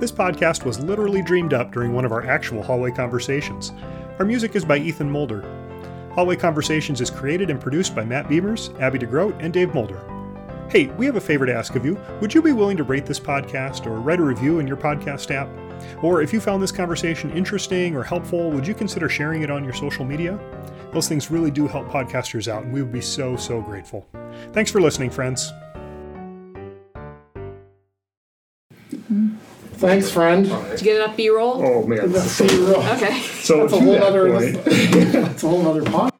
This 0.00 0.10
podcast 0.10 0.64
was 0.64 0.80
literally 0.80 1.22
dreamed 1.22 1.52
up 1.52 1.72
during 1.72 1.92
one 1.92 2.04
of 2.04 2.12
our 2.12 2.26
actual 2.26 2.62
hallway 2.62 2.90
conversations. 2.90 3.72
Our 4.18 4.24
music 4.24 4.56
is 4.56 4.64
by 4.64 4.78
Ethan 4.78 5.10
Mulder. 5.10 5.42
Hallway 6.14 6.36
Conversations 6.36 7.00
is 7.00 7.10
created 7.10 7.50
and 7.50 7.60
produced 7.60 7.94
by 7.94 8.04
Matt 8.04 8.26
Beimers, 8.26 8.78
Abby 8.80 8.98
De 8.98 9.06
Groot, 9.06 9.34
and 9.38 9.52
Dave 9.52 9.72
Mulder. 9.72 10.11
Hey, 10.72 10.86
we 10.96 11.04
have 11.04 11.16
a 11.16 11.20
favor 11.20 11.44
to 11.44 11.54
ask 11.54 11.74
of 11.76 11.84
you. 11.84 12.00
Would 12.22 12.32
you 12.32 12.40
be 12.40 12.52
willing 12.52 12.78
to 12.78 12.82
rate 12.82 13.04
this 13.04 13.20
podcast 13.20 13.84
or 13.86 14.00
write 14.00 14.20
a 14.20 14.22
review 14.22 14.58
in 14.58 14.66
your 14.66 14.78
podcast 14.78 15.30
app? 15.30 15.46
Or 16.02 16.22
if 16.22 16.32
you 16.32 16.40
found 16.40 16.62
this 16.62 16.72
conversation 16.72 17.30
interesting 17.32 17.94
or 17.94 18.02
helpful, 18.02 18.50
would 18.50 18.66
you 18.66 18.72
consider 18.72 19.06
sharing 19.10 19.42
it 19.42 19.50
on 19.50 19.64
your 19.64 19.74
social 19.74 20.06
media? 20.06 20.40
Those 20.94 21.08
things 21.08 21.30
really 21.30 21.50
do 21.50 21.66
help 21.68 21.88
podcasters 21.88 22.48
out, 22.48 22.62
and 22.62 22.72
we 22.72 22.80
would 22.80 22.90
be 22.92 23.02
so, 23.02 23.36
so 23.36 23.60
grateful. 23.60 24.08
Thanks 24.52 24.70
for 24.70 24.80
listening, 24.80 25.10
friends. 25.10 25.52
Thanks, 29.74 30.10
friend. 30.10 30.46
Did 30.46 30.80
you 30.80 30.84
get 30.84 31.02
enough 31.02 31.16
B 31.18 31.28
roll? 31.28 31.62
Oh, 31.62 31.86
man. 31.86 32.10
See 32.14 32.44
you. 32.46 32.74
Okay. 32.76 33.20
So, 33.20 33.58
That's 33.66 33.72
a 33.74 33.76
to 33.76 33.82
whole 33.82 33.92
that 33.92 34.02
other. 34.04 34.32
point- 34.32 34.64
That's 35.12 35.42
a 35.42 35.48
whole 35.48 35.68
other 35.68 35.82
podcast. 35.82 36.11